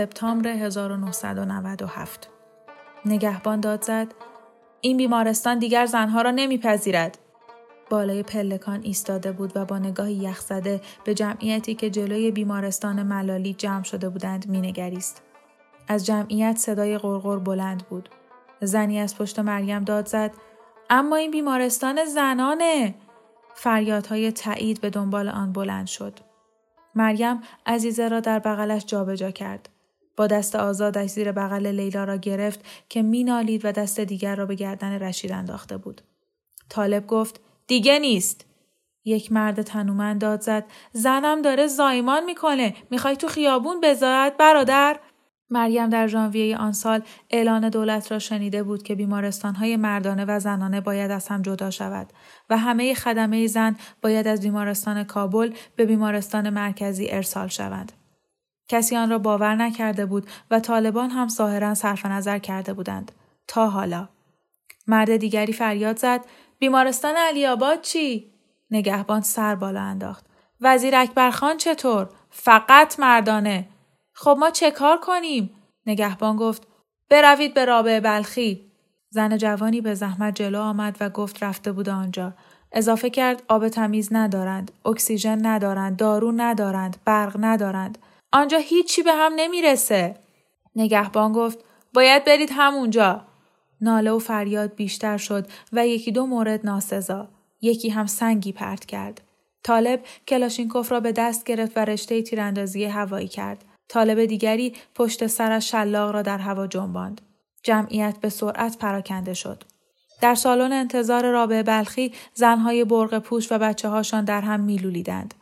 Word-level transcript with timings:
سپتامبر 0.00 0.48
1997 0.48 2.28
نگهبان 3.04 3.60
داد 3.60 3.82
زد 3.82 4.14
این 4.80 4.96
بیمارستان 4.96 5.58
دیگر 5.58 5.86
زنها 5.86 6.22
را 6.22 6.30
نمیپذیرد. 6.30 7.18
بالای 7.90 8.22
پلکان 8.22 8.80
ایستاده 8.82 9.32
بود 9.32 9.52
و 9.54 9.64
با 9.64 9.78
نگاهی 9.78 10.14
یخ 10.14 10.40
زده 10.40 10.80
به 11.04 11.14
جمعیتی 11.14 11.74
که 11.74 11.90
جلوی 11.90 12.30
بیمارستان 12.30 13.02
ملالی 13.02 13.54
جمع 13.54 13.82
شده 13.82 14.08
بودند 14.08 14.48
مینگریست. 14.48 15.22
از 15.88 16.06
جمعیت 16.06 16.56
صدای 16.56 16.98
غرغر 16.98 17.38
بلند 17.38 17.82
بود. 17.88 18.08
زنی 18.60 19.00
از 19.00 19.16
پشت 19.16 19.38
مریم 19.38 19.84
داد 19.84 20.06
زد 20.06 20.32
اما 20.90 21.16
این 21.16 21.30
بیمارستان 21.30 22.04
زنانه. 22.04 22.94
فریادهای 23.54 24.32
تایید 24.32 24.80
به 24.80 24.90
دنبال 24.90 25.28
آن 25.28 25.52
بلند 25.52 25.86
شد. 25.86 26.18
مریم 26.94 27.40
عزیزه 27.66 28.08
را 28.08 28.20
در 28.20 28.38
بغلش 28.38 28.86
جابجا 28.86 29.30
کرد. 29.30 29.69
با 30.20 30.26
دست 30.26 30.56
آزادش 30.56 31.10
زیر 31.10 31.32
بغل 31.32 31.66
لیلا 31.66 32.04
را 32.04 32.16
گرفت 32.16 32.60
که 32.88 33.02
مینالید 33.02 33.64
و 33.64 33.72
دست 33.72 34.00
دیگر 34.00 34.36
را 34.36 34.46
به 34.46 34.54
گردن 34.54 34.92
رشید 34.92 35.32
انداخته 35.32 35.76
بود. 35.76 36.00
طالب 36.68 37.06
گفت 37.06 37.40
دیگه 37.66 37.98
نیست. 37.98 38.46
یک 39.04 39.32
مرد 39.32 39.62
تنومند 39.62 40.20
داد 40.20 40.40
زد 40.40 40.64
زنم 40.92 41.42
داره 41.42 41.66
زایمان 41.66 42.24
می‌کنه 42.24 42.74
می‌خوای 42.90 43.16
تو 43.16 43.28
خیابون 43.28 43.80
بذارد 43.80 44.36
برادر 44.36 45.00
مریم 45.50 45.88
در 45.88 46.06
ژانویه 46.06 46.56
آن 46.56 46.72
سال 46.72 47.02
اعلان 47.30 47.68
دولت 47.68 48.12
را 48.12 48.18
شنیده 48.18 48.62
بود 48.62 48.82
که 48.82 48.94
بیمارستانهای 48.94 49.76
مردانه 49.76 50.24
و 50.24 50.38
زنانه 50.40 50.80
باید 50.80 51.10
از 51.10 51.28
هم 51.28 51.42
جدا 51.42 51.70
شود 51.70 52.12
و 52.50 52.56
همه 52.56 52.94
خدمه 52.94 53.46
زن 53.46 53.76
باید 54.02 54.26
از 54.26 54.40
بیمارستان 54.40 55.04
کابل 55.04 55.52
به 55.76 55.86
بیمارستان 55.86 56.50
مرکزی 56.50 57.10
ارسال 57.10 57.48
شوند. 57.48 57.99
کسی 58.70 58.96
آن 58.96 59.10
را 59.10 59.18
باور 59.18 59.54
نکرده 59.54 60.06
بود 60.06 60.26
و 60.50 60.60
طالبان 60.60 61.10
هم 61.10 61.28
ظاهرا 61.28 61.74
صرف 61.74 62.06
نظر 62.06 62.38
کرده 62.38 62.72
بودند. 62.72 63.12
تا 63.48 63.68
حالا. 63.68 64.08
مرد 64.86 65.16
دیگری 65.16 65.52
فریاد 65.52 65.98
زد 65.98 66.20
بیمارستان 66.58 67.16
علی 67.16 67.46
آباد 67.46 67.80
چی؟ 67.80 68.32
نگهبان 68.70 69.20
سر 69.20 69.54
بالا 69.54 69.80
انداخت. 69.80 70.26
وزیر 70.60 70.96
اکبرخان 70.96 71.56
چطور؟ 71.56 72.08
فقط 72.30 73.00
مردانه. 73.00 73.68
خب 74.12 74.36
ما 74.40 74.50
چه 74.50 74.70
کار 74.70 75.00
کنیم؟ 75.00 75.50
نگهبان 75.86 76.36
گفت 76.36 76.66
بروید 77.08 77.54
به 77.54 77.64
رابع 77.64 78.00
بلخی. 78.00 78.70
زن 79.10 79.36
جوانی 79.36 79.80
به 79.80 79.94
زحمت 79.94 80.34
جلو 80.34 80.60
آمد 80.60 80.96
و 81.00 81.10
گفت 81.10 81.42
رفته 81.42 81.72
بود 81.72 81.88
آنجا. 81.88 82.32
اضافه 82.72 83.10
کرد 83.10 83.42
آب 83.48 83.68
تمیز 83.68 84.08
ندارند، 84.12 84.72
اکسیژن 84.84 85.46
ندارند، 85.46 85.96
دارو 85.96 86.32
ندارند، 86.36 86.96
برق 87.04 87.36
ندارند. 87.40 87.98
آنجا 88.32 88.58
هیچی 88.58 89.02
به 89.02 89.12
هم 89.12 89.32
نمی‌رسه. 89.36 90.16
نگهبان 90.76 91.32
گفت 91.32 91.58
باید 91.94 92.24
برید 92.24 92.50
همونجا. 92.52 93.26
ناله 93.80 94.10
و 94.10 94.18
فریاد 94.18 94.74
بیشتر 94.74 95.16
شد 95.16 95.46
و 95.72 95.86
یکی 95.86 96.12
دو 96.12 96.26
مورد 96.26 96.66
ناسزا. 96.66 97.28
یکی 97.60 97.88
هم 97.88 98.06
سنگی 98.06 98.52
پرت 98.52 98.84
کرد. 98.84 99.20
طالب 99.62 100.00
کلاشینکوف 100.28 100.92
را 100.92 101.00
به 101.00 101.12
دست 101.12 101.44
گرفت 101.44 101.76
و 101.76 101.80
رشته 101.80 102.22
تیراندازی 102.22 102.84
هوایی 102.84 103.28
کرد. 103.28 103.64
طالب 103.88 104.24
دیگری 104.24 104.76
پشت 104.94 105.26
سرش 105.26 105.70
شلاق 105.70 106.10
را 106.14 106.22
در 106.22 106.38
هوا 106.38 106.66
جنباند. 106.66 107.20
جمعیت 107.62 108.16
به 108.20 108.28
سرعت 108.28 108.78
پراکنده 108.78 109.34
شد. 109.34 109.64
در 110.20 110.34
سالن 110.34 110.72
انتظار 110.72 111.30
رابع 111.30 111.62
بلخی 111.62 112.12
زنهای 112.34 112.84
برق 112.84 113.18
پوش 113.18 113.52
و 113.52 113.58
بچه 113.58 113.88
هاشان 113.88 114.24
در 114.24 114.40
هم 114.40 114.60
میلولیدند. 114.60 115.34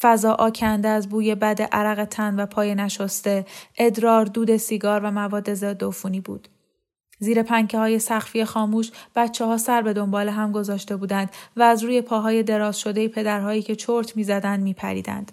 فضا 0.00 0.32
آکنده 0.32 0.88
از 0.88 1.08
بوی 1.08 1.34
بد 1.34 1.62
عرق 1.62 2.04
تن 2.04 2.40
و 2.40 2.46
پای 2.46 2.74
نشسته، 2.74 3.46
ادرار، 3.78 4.24
دود 4.24 4.56
سیگار 4.56 5.00
و 5.04 5.10
مواد 5.10 5.54
ضد 5.54 5.84
عفونی 5.84 6.20
بود. 6.20 6.48
زیر 7.18 7.42
پنکه 7.42 7.78
های 7.78 7.98
سخفی 7.98 8.44
خاموش 8.44 8.90
بچه 9.16 9.44
ها 9.44 9.56
سر 9.56 9.82
به 9.82 9.92
دنبال 9.92 10.28
هم 10.28 10.52
گذاشته 10.52 10.96
بودند 10.96 11.30
و 11.56 11.62
از 11.62 11.84
روی 11.84 12.00
پاهای 12.00 12.42
دراز 12.42 12.80
شده 12.80 13.08
پدرهایی 13.08 13.62
که 13.62 13.76
چرت 13.76 14.16
می‌زدند 14.16 14.62
میپریدند. 14.62 15.32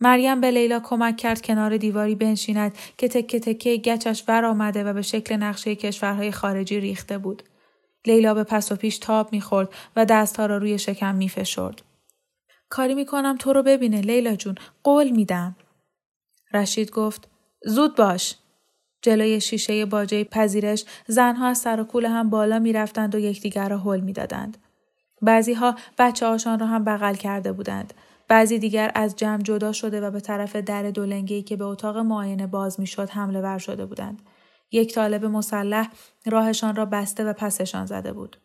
مریم 0.00 0.40
به 0.40 0.50
لیلا 0.50 0.80
کمک 0.80 1.16
کرد 1.16 1.42
کنار 1.42 1.76
دیواری 1.76 2.14
بنشیند 2.14 2.74
که 2.98 3.08
تکه 3.08 3.40
تکه 3.40 3.76
گچش 3.76 4.24
ور 4.28 4.44
آمده 4.44 4.84
و 4.84 4.92
به 4.92 5.02
شکل 5.02 5.36
نقشه 5.36 5.74
کشورهای 5.74 6.32
خارجی 6.32 6.80
ریخته 6.80 7.18
بود. 7.18 7.42
لیلا 8.06 8.34
به 8.34 8.44
پس 8.44 8.72
و 8.72 8.76
پیش 8.76 8.98
تاب 8.98 9.32
می‌خورد 9.32 9.68
و 9.96 10.04
دستها 10.04 10.46
را 10.46 10.58
روی 10.58 10.78
شکم 10.78 11.14
میفشرد. 11.14 11.82
کاری 12.70 12.94
می‌کنم 12.94 13.36
تو 13.36 13.52
رو 13.52 13.62
ببینه 13.62 14.00
لیلا 14.00 14.34
جون 14.34 14.54
قول 14.84 15.10
میدم. 15.10 15.56
رشید 16.54 16.90
گفت 16.90 17.28
زود 17.64 17.96
باش. 17.96 18.36
جلوی 19.02 19.40
شیشه 19.40 19.86
باجه 19.86 20.24
پذیرش 20.24 20.84
زنها 21.06 21.46
از 21.46 21.58
سر 21.58 21.80
و 21.80 21.84
کول 21.84 22.04
هم 22.04 22.30
بالا 22.30 22.58
می‌رفتند 22.58 23.14
و 23.14 23.18
یکدیگر 23.18 23.68
را 23.68 23.78
حل 23.78 24.00
می‌دادند. 24.00 24.58
بعضیها 25.22 25.74
بچه 25.98 26.26
هاشان 26.26 26.58
را 26.58 26.66
هم 26.66 26.84
بغل 26.84 27.14
کرده 27.14 27.52
بودند. 27.52 27.94
بعضی 28.28 28.58
دیگر 28.58 28.92
از 28.94 29.16
جمع 29.16 29.42
جدا 29.42 29.72
شده 29.72 30.00
و 30.00 30.10
به 30.10 30.20
طرف 30.20 30.56
در 30.56 30.90
دولنگی 30.90 31.42
که 31.42 31.56
به 31.56 31.64
اتاق 31.64 31.96
معاینه 31.96 32.46
باز 32.46 32.80
می‌شد 32.80 33.10
حمله 33.10 33.40
ور 33.40 33.58
شده 33.58 33.86
بودند. 33.86 34.22
یک 34.72 34.94
طالب 34.94 35.24
مسلح 35.24 35.88
راهشان 36.26 36.76
را 36.76 36.84
بسته 36.84 37.24
و 37.24 37.32
پسشان 37.32 37.86
زده 37.86 38.12
بود. 38.12 38.36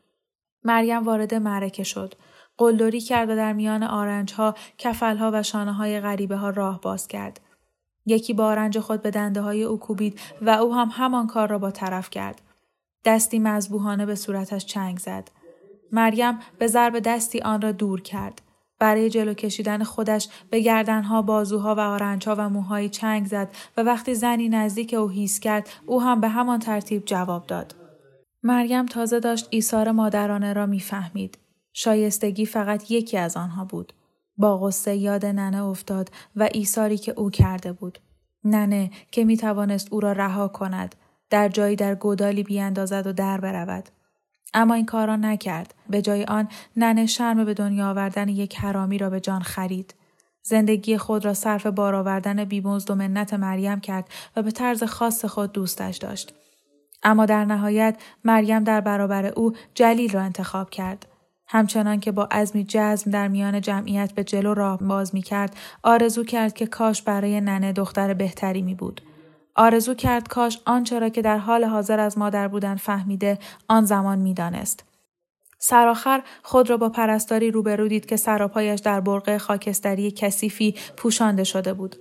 مریم 0.64 1.04
وارد 1.04 1.34
معرکه 1.34 1.84
شد. 1.84 2.14
قلدری 2.58 3.02
کرد 3.02 3.30
و 3.30 3.36
در 3.36 3.54
میان 3.54 3.84
آرنج 3.84 4.34
ها، 4.34 4.56
کفل 4.78 5.18
ها 5.18 5.32
و 5.34 5.44
شانه 5.44 5.74
های 5.74 6.00
غریبه 6.00 6.36
ها 6.36 6.50
راه 6.50 6.82
باز 6.82 7.08
کرد. 7.08 7.40
یکی 8.06 8.34
با 8.34 8.46
آرنج 8.46 8.80
خود 8.80 9.02
به 9.02 9.12
دنده 9.12 9.42
های 9.42 9.64
او 9.64 9.80
کوبید 9.80 10.20
و 10.42 10.50
او 10.50 10.76
هم 10.76 10.90
همان 10.92 11.28
کار 11.28 11.48
را 11.48 11.60
با 11.60 11.72
طرف 11.72 12.10
کرد. 12.10 12.42
دستی 13.06 13.40
مذبوحانه 13.40 14.06
به 14.06 14.16
صورتش 14.16 14.66
چنگ 14.66 14.98
زد. 14.98 15.32
مریم 15.92 16.40
به 16.60 16.68
ضرب 16.68 17.00
دستی 17.00 17.42
آن 17.42 17.62
را 17.62 17.72
دور 17.72 18.02
کرد. 18.02 18.42
برای 18.80 19.10
جلو 19.10 19.34
کشیدن 19.34 19.84
خودش 19.84 20.30
به 20.50 20.60
گردنها، 20.60 21.22
بازوها 21.22 21.76
و 21.76 21.80
آرنجها 21.80 22.36
و 22.38 22.50
موهایی 22.50 22.90
چنگ 22.90 23.26
زد 23.26 23.50
و 23.78 23.82
وقتی 23.82 24.16
زنی 24.16 24.50
نزدیک 24.50 24.94
او 24.94 25.10
هیس 25.10 25.40
کرد 25.40 25.70
او 25.86 26.02
هم 26.02 26.22
به 26.22 26.28
همان 26.28 26.60
ترتیب 26.60 27.06
جواب 27.06 27.48
داد. 27.48 27.76
مریم 28.44 28.86
تازه 28.86 29.20
داشت 29.20 29.48
ایثار 29.50 29.92
مادرانه 29.92 30.54
را 30.54 30.66
می‌فهمید. 30.66 31.38
شایستگی 31.78 32.46
فقط 32.46 32.92
یکی 32.92 33.18
از 33.18 33.38
آنها 33.38 33.66
بود. 33.66 33.94
با 34.38 34.58
غصه 34.58 34.96
یاد 34.96 35.26
ننه 35.26 35.64
افتاد 35.64 36.10
و 36.36 36.50
ایثاری 36.54 36.98
که 36.98 37.14
او 37.18 37.30
کرده 37.30 37.74
بود. 37.74 38.00
ننه 38.44 38.92
که 39.12 39.26
می 39.26 39.38
توانست 39.38 39.94
او 39.94 40.00
را 40.00 40.12
رها 40.12 40.48
کند. 40.48 40.96
در 41.30 41.50
جایی 41.50 41.76
در 41.76 41.96
گودالی 41.96 42.44
بیاندازد 42.44 43.08
و 43.08 43.14
در 43.14 43.42
برود. 43.42 43.90
اما 44.54 44.74
این 44.74 44.86
کار 44.86 45.08
را 45.08 45.16
نکرد. 45.16 45.74
به 45.90 46.02
جای 46.02 46.24
آن 46.24 46.48
ننه 46.78 47.06
شرم 47.06 47.46
به 47.46 47.54
دنیا 47.54 47.90
آوردن 47.90 48.30
یک 48.30 48.56
حرامی 48.56 48.98
را 48.98 49.10
به 49.10 49.20
جان 49.20 49.42
خرید. 49.42 49.96
زندگی 50.44 50.98
خود 50.98 51.26
را 51.26 51.34
صرف 51.34 51.66
بار 51.66 51.96
آوردن 51.96 52.46
بیمزد 52.46 52.92
و 52.92 52.96
منت 52.96 53.34
مریم 53.34 53.80
کرد 53.80 54.10
و 54.36 54.42
به 54.42 54.52
طرز 54.52 54.84
خاص 54.84 55.26
خود 55.26 55.52
دوستش 55.52 55.98
داشت. 55.98 56.34
اما 57.04 57.26
در 57.26 57.46
نهایت 57.46 57.98
مریم 58.24 58.64
در 58.64 58.82
برابر 58.82 59.26
او 59.26 59.54
جلیل 59.74 60.12
را 60.12 60.22
انتخاب 60.22 60.70
کرد. 60.70 61.08
همچنان 61.48 62.00
که 62.00 62.12
با 62.12 62.26
عزمی 62.32 62.64
جزم 62.64 63.12
در 63.12 63.28
میان 63.28 63.62
جمعیت 63.62 64.14
به 64.14 64.24
جلو 64.24 64.54
راه 64.54 64.78
باز 64.78 65.16
می 65.16 65.22
کرد، 65.22 65.56
آرزو 65.84 66.24
کرد 66.24 66.54
که 66.54 66.68
کاش 66.68 67.02
برای 67.02 67.42
ننه 67.42 67.74
دختر 67.74 68.14
بهتری 68.14 68.62
می 68.62 68.76
بود. 68.76 69.02
آرزو 69.56 69.94
کرد 69.94 70.28
کاش 70.28 70.60
آنچه 70.66 71.00
را 71.00 71.10
که 71.10 71.22
در 71.22 71.38
حال 71.38 71.64
حاضر 71.64 72.00
از 72.00 72.18
مادر 72.18 72.48
بودن 72.48 72.76
فهمیده 72.76 73.40
آن 73.68 73.86
زمان 73.86 74.20
می‌دانست. 74.20 74.84
سرآخر 75.60 76.24
خود 76.44 76.70
را 76.70 76.78
با 76.78 76.90
پرستاری 76.90 77.52
روبرو 77.52 77.88
دید 77.88 78.06
که 78.06 78.18
سراپایش 78.18 78.80
در 78.80 79.02
برقه 79.02 79.38
خاکستری 79.38 80.12
کثیفی 80.12 80.76
پوشانده 80.98 81.44
شده 81.44 81.74
بود. 81.74 81.96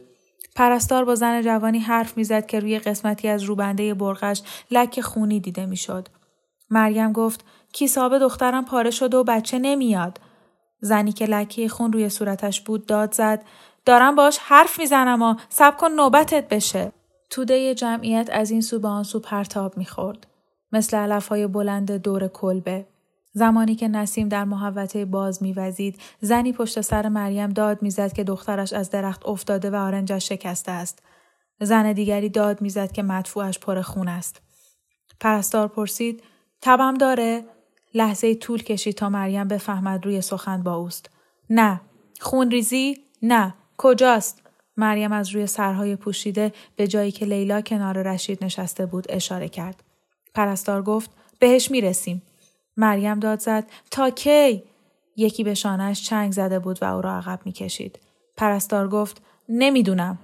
پرستار 0.57 1.05
با 1.05 1.15
زن 1.15 1.43
جوانی 1.43 1.79
حرف 1.79 2.17
می‌زد 2.17 2.47
که 2.47 2.61
روی 2.61 2.79
قسمتی 2.79 3.29
از 3.29 3.43
روبنده 3.43 3.95
برقش 3.95 4.43
لک 4.71 5.01
خونی 5.01 5.41
دیده 5.41 5.67
می‌شد. 5.67 6.09
مریم 6.71 7.13
گفت 7.13 7.45
کیساب 7.75 8.19
دخترم 8.19 8.65
پاره 8.65 8.91
شده 8.91 9.17
و 9.17 9.25
بچه 9.25 9.59
نمیاد. 9.59 10.21
زنی 10.81 11.13
که 11.13 11.27
لکه 11.27 11.69
خون 11.69 11.93
روی 11.93 12.09
صورتش 12.09 12.61
بود 12.61 12.87
داد 12.87 13.15
زد 13.15 13.43
دارم 13.85 14.15
باش 14.15 14.39
حرف 14.39 14.79
می‌زنم 14.79 15.23
و 15.23 15.35
سب 15.49 15.77
کن 15.77 15.93
نوبتت 15.93 16.49
بشه. 16.49 16.93
توده 17.31 17.75
جمعیت 17.75 18.29
از 18.33 18.51
این 18.51 18.61
سو 18.61 18.79
به 18.79 18.89
آن 18.89 19.03
سو 19.03 19.21
پرتاب 19.21 19.77
می‌خورد. 19.77 20.27
مثل 20.73 20.97
علف 20.97 21.29
های 21.29 21.47
بلند 21.47 21.93
دور 21.93 22.29
کلبه. 22.29 22.87
زمانی 23.33 23.75
که 23.75 23.89
نسیم 23.89 24.29
در 24.29 24.45
محوطه 24.45 25.05
باز 25.05 25.43
میوزید 25.43 26.01
زنی 26.21 26.53
پشت 26.53 26.81
سر 26.81 27.09
مریم 27.09 27.51
داد 27.51 27.83
می‌زد 27.83 28.13
که 28.13 28.25
دخترش 28.25 28.73
از 28.73 28.91
درخت 28.91 29.27
افتاده 29.27 29.71
و 29.71 29.75
آرنجش 29.75 30.29
شکسته 30.29 30.73
است 30.73 31.03
زن 31.61 31.93
دیگری 31.93 32.29
داد 32.29 32.61
می‌زد 32.61 32.93
که 32.93 33.03
مدفوعش 33.03 33.59
پر 33.59 33.83
خون 33.83 34.09
است 34.09 34.43
پرستار 35.21 35.69
پرسید 35.69 36.23
تبم 36.63 36.95
داره 36.95 37.45
لحظه 37.95 38.35
طول 38.35 38.63
کشید 38.63 38.95
تا 38.95 39.09
مریم 39.09 39.49
بفهمد 39.49 40.05
روی 40.05 40.21
سخن 40.21 40.63
با 40.63 40.75
اوست. 40.75 41.11
نه. 41.51 41.81
خون 42.21 42.51
ریزی؟ 42.51 42.99
نه. 43.23 43.55
کجاست؟ 43.77 44.43
مریم 44.77 45.13
از 45.13 45.31
روی 45.31 45.47
سرهای 45.47 45.97
پوشیده 45.97 46.53
به 46.77 46.87
جایی 46.87 47.11
که 47.13 47.27
لیلا 47.27 47.61
کنار 47.61 48.03
رشید 48.03 48.45
نشسته 48.45 48.87
بود 48.87 49.07
اشاره 49.09 49.49
کرد. 49.49 49.83
پرستار 50.35 50.83
گفت 50.83 51.11
بهش 51.39 51.71
می‌رسیم. 51.71 52.23
مریم 52.77 53.21
داد 53.21 53.41
زد 53.41 53.65
تا 53.91 54.11
کی؟ 54.11 54.63
یکی 55.17 55.45
به 55.45 55.55
شانهش 55.55 56.03
چنگ 56.03 56.33
زده 56.33 56.59
بود 56.59 56.83
و 56.83 56.95
او 56.95 57.01
را 57.01 57.13
عقب 57.17 57.41
می‌کشید. 57.45 57.99
پرستار 58.37 58.89
گفت 58.89 59.23
نمی‌دونم. 59.49 60.19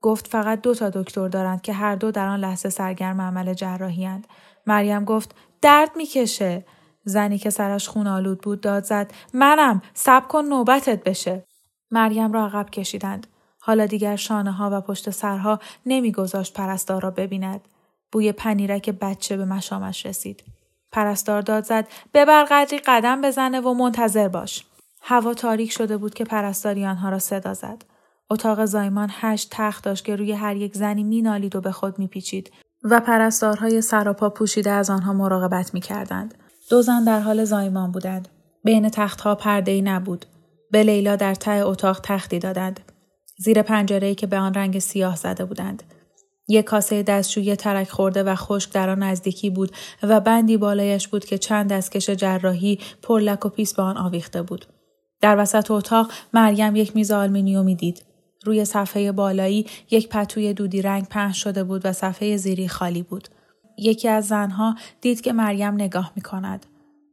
گفت 0.00 0.28
فقط 0.28 0.60
دو 0.60 0.74
تا 0.74 0.90
دکتر 0.90 1.28
دارند 1.28 1.62
که 1.62 1.72
هر 1.72 1.96
دو 1.96 2.10
در 2.10 2.28
آن 2.28 2.40
لحظه 2.40 2.70
سرگرم 2.70 3.20
عمل 3.20 3.54
جراحی 3.54 4.04
هند. 4.04 4.26
مریم 4.66 5.04
گفت 5.04 5.34
درد 5.60 5.90
می‌کشه. 5.96 6.64
زنی 7.04 7.38
که 7.38 7.50
سرش 7.50 7.88
خون 7.88 8.06
آلود 8.06 8.40
بود 8.40 8.60
داد 8.60 8.84
زد 8.84 9.12
منم 9.34 9.82
سب 9.94 10.28
کن 10.28 10.44
نوبتت 10.44 11.04
بشه 11.04 11.44
مریم 11.90 12.32
را 12.32 12.46
عقب 12.46 12.70
کشیدند 12.70 13.26
حالا 13.58 13.86
دیگر 13.86 14.16
شانه 14.16 14.52
ها 14.52 14.70
و 14.72 14.80
پشت 14.80 15.10
سرها 15.10 15.60
نمیگذاشت 15.86 16.54
پرستار 16.54 17.02
را 17.02 17.10
ببیند 17.10 17.60
بوی 18.12 18.32
پنیرک 18.32 18.90
بچه 18.90 19.36
به 19.36 19.44
مشامش 19.44 20.06
رسید 20.06 20.44
پرستار 20.92 21.42
داد 21.42 21.64
زد 21.64 21.88
ببر 22.14 22.44
قدری 22.44 22.78
قدم 22.78 23.20
بزنه 23.20 23.60
و 23.60 23.74
منتظر 23.74 24.28
باش. 24.28 24.64
هوا 25.02 25.34
تاریک 25.34 25.72
شده 25.72 25.96
بود 25.96 26.14
که 26.14 26.24
پرستاری 26.24 26.86
آنها 26.86 27.08
را 27.08 27.18
صدا 27.18 27.54
زد. 27.54 27.84
اتاق 28.30 28.64
زایمان 28.64 29.08
هشت 29.12 29.48
تخت 29.50 29.84
داشت 29.84 30.04
که 30.04 30.16
روی 30.16 30.32
هر 30.32 30.56
یک 30.56 30.74
زنی 30.74 31.04
مینالید 31.04 31.56
و 31.56 31.60
به 31.60 31.72
خود 31.72 31.98
میپیچید 31.98 32.52
و 32.82 33.00
پرستارهای 33.00 33.82
سراپا 33.82 34.30
پوشیده 34.30 34.70
از 34.70 34.90
آنها 34.90 35.12
مراقبت 35.12 35.74
می‌کردند. 35.74 36.41
دو 36.70 36.82
زن 36.82 37.04
در 37.04 37.20
حال 37.20 37.44
زایمان 37.44 37.92
بودند. 37.92 38.28
بین 38.64 38.88
تختها 38.88 39.34
پرده 39.34 39.80
نبود. 39.80 40.26
به 40.70 40.82
لیلا 40.82 41.16
در 41.16 41.34
ته 41.34 41.50
اتاق 41.50 42.00
تختی 42.02 42.38
دادند. 42.38 42.80
زیر 43.38 43.62
پنجره 43.62 44.14
که 44.14 44.26
به 44.26 44.38
آن 44.38 44.54
رنگ 44.54 44.78
سیاه 44.78 45.16
زده 45.16 45.44
بودند. 45.44 45.82
یک 46.48 46.64
کاسه 46.64 47.02
دستشویی 47.02 47.56
ترک 47.56 47.90
خورده 47.90 48.22
و 48.22 48.34
خشک 48.34 48.72
در 48.72 48.90
آن 48.90 49.02
نزدیکی 49.02 49.50
بود 49.50 49.72
و 50.02 50.20
بندی 50.20 50.56
بالایش 50.56 51.08
بود 51.08 51.24
که 51.24 51.38
چند 51.38 51.72
دستکش 51.72 52.10
جراحی 52.10 52.78
پر 53.02 53.20
لک 53.20 53.46
و 53.46 53.48
پیس 53.48 53.74
به 53.74 53.82
آن 53.82 53.96
آویخته 53.96 54.42
بود. 54.42 54.66
در 55.20 55.36
وسط 55.38 55.70
اتاق 55.70 56.10
مریم 56.32 56.76
یک 56.76 56.96
میز 56.96 57.10
آلمینیومی 57.10 57.74
دید. 57.74 58.02
روی 58.44 58.64
صفحه 58.64 59.12
بالایی 59.12 59.66
یک 59.90 60.08
پتوی 60.08 60.54
دودی 60.54 60.82
رنگ 60.82 61.04
پهن 61.08 61.32
شده 61.32 61.64
بود 61.64 61.80
و 61.84 61.92
صفحه 61.92 62.36
زیری 62.36 62.68
خالی 62.68 63.02
بود. 63.02 63.28
یکی 63.78 64.08
از 64.08 64.26
زنها 64.28 64.76
دید 65.00 65.20
که 65.20 65.32
مریم 65.32 65.74
نگاه 65.74 66.12
می 66.16 66.22
کند. 66.22 66.66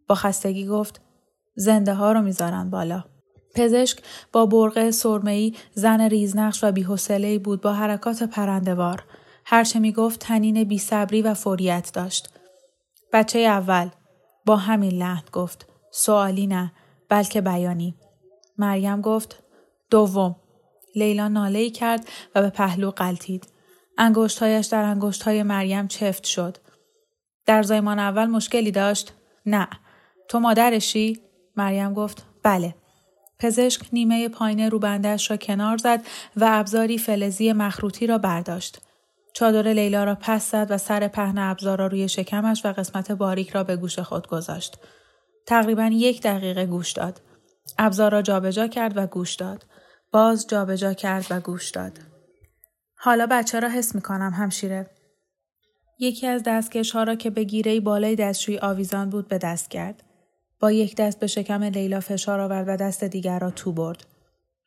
با 0.07 0.15
خستگی 0.15 0.67
گفت 0.67 1.01
زنده 1.55 1.93
ها 1.93 2.11
رو 2.11 2.21
می‌ذارن 2.21 2.69
بالا. 2.69 3.03
پزشک 3.55 3.99
با 4.31 4.45
برقه 4.45 4.91
سرمه‌ای 4.91 5.53
زن 5.73 6.01
ریزنقش 6.01 6.63
و 6.63 6.71
بی‌حوصله‌ای 6.71 7.39
بود 7.39 7.61
با 7.61 7.73
حرکات 7.73 8.23
پرندوار. 8.23 9.03
هرچه 9.45 9.79
می 9.79 9.91
گفت 9.91 10.19
تنین 10.19 10.63
بی 10.63 10.77
صبری 10.77 11.21
و 11.21 11.33
فوریت 11.33 11.91
داشت. 11.93 12.29
بچه 13.13 13.39
اول 13.39 13.89
با 14.45 14.55
همین 14.55 14.91
لحن 14.91 15.23
گفت 15.31 15.65
سوالی 15.91 16.47
نه 16.47 16.71
بلکه 17.09 17.41
بیانی. 17.41 17.95
مریم 18.57 19.01
گفت 19.01 19.43
دوم. 19.89 20.35
لیلا 20.95 21.27
ناله 21.27 21.69
کرد 21.69 22.07
و 22.35 22.41
به 22.41 22.49
پهلو 22.49 22.91
قلتید. 22.91 23.47
انگشتهایش 23.99 24.65
در 24.65 24.83
انگشتهای 24.83 25.43
مریم 25.43 25.87
چفت 25.87 26.23
شد. 26.25 26.57
در 27.45 27.63
زایمان 27.63 27.99
اول 27.99 28.25
مشکلی 28.25 28.71
داشت؟ 28.71 29.13
نه. 29.45 29.67
تو 30.27 30.39
مادرشی؟ 30.39 31.19
مریم 31.55 31.93
گفت 31.93 32.25
بله. 32.43 32.75
پزشک 33.39 33.81
نیمه 33.93 34.29
پایین 34.29 34.59
روبندهش 34.59 35.31
را 35.31 35.37
کنار 35.37 35.77
زد 35.77 36.01
و 36.35 36.45
ابزاری 36.49 36.97
فلزی 36.97 37.53
مخروطی 37.53 38.07
را 38.07 38.17
برداشت. 38.17 38.81
چادر 39.33 39.67
لیلا 39.67 40.03
را 40.03 40.17
پس 40.21 40.51
زد 40.51 40.67
و 40.69 40.77
سر 40.77 41.07
پهن 41.07 41.37
ابزار 41.37 41.77
را 41.77 41.87
روی 41.87 42.09
شکمش 42.09 42.65
و 42.65 42.73
قسمت 42.73 43.11
باریک 43.11 43.49
را 43.49 43.63
به 43.63 43.75
گوش 43.75 43.99
خود 43.99 44.27
گذاشت. 44.27 44.77
تقریبا 45.45 45.89
یک 45.93 46.21
دقیقه 46.21 46.65
گوش 46.65 46.91
داد. 46.91 47.21
ابزار 47.77 48.11
را 48.11 48.21
جابجا 48.21 48.67
کرد 48.67 48.97
و 48.97 49.07
گوش 49.07 49.35
داد. 49.35 49.65
باز 50.11 50.47
جابجا 50.47 50.93
کرد 50.93 51.25
و 51.29 51.39
گوش 51.39 51.69
داد. 51.69 52.08
حالا 53.01 53.27
بچه 53.31 53.59
را 53.59 53.69
حس 53.69 53.95
می 53.95 54.01
کنم 54.01 54.33
همشیره. 54.35 54.89
یکی 55.99 56.27
از 56.27 56.43
دستکش 56.45 56.91
ها 56.91 57.03
را 57.03 57.15
که 57.15 57.29
به 57.29 57.43
گیره 57.43 57.79
بالای 57.79 58.15
دستشوی 58.15 58.59
آویزان 58.59 59.09
بود 59.09 59.27
به 59.27 59.37
دست 59.37 59.69
کرد. 59.69 60.03
با 60.59 60.71
یک 60.71 60.95
دست 60.95 61.19
به 61.19 61.27
شکم 61.27 61.63
لیلا 61.63 61.99
فشار 61.99 62.39
آورد 62.39 62.67
و 62.67 62.75
دست 62.75 63.03
دیگر 63.03 63.39
را 63.39 63.51
تو 63.51 63.71
برد. 63.71 64.05